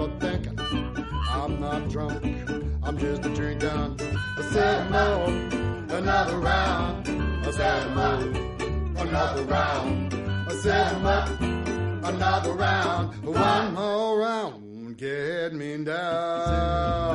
[0.00, 0.58] are thinking.
[1.28, 2.24] I'm not drunk,
[2.82, 4.00] I'm just a drinking.
[4.36, 5.28] I said more,
[5.98, 7.08] another round.
[7.46, 8.20] I said more,
[9.02, 10.14] another round.
[10.48, 11.26] I said more,
[12.08, 13.24] another round.
[13.24, 17.14] One more round, get me down.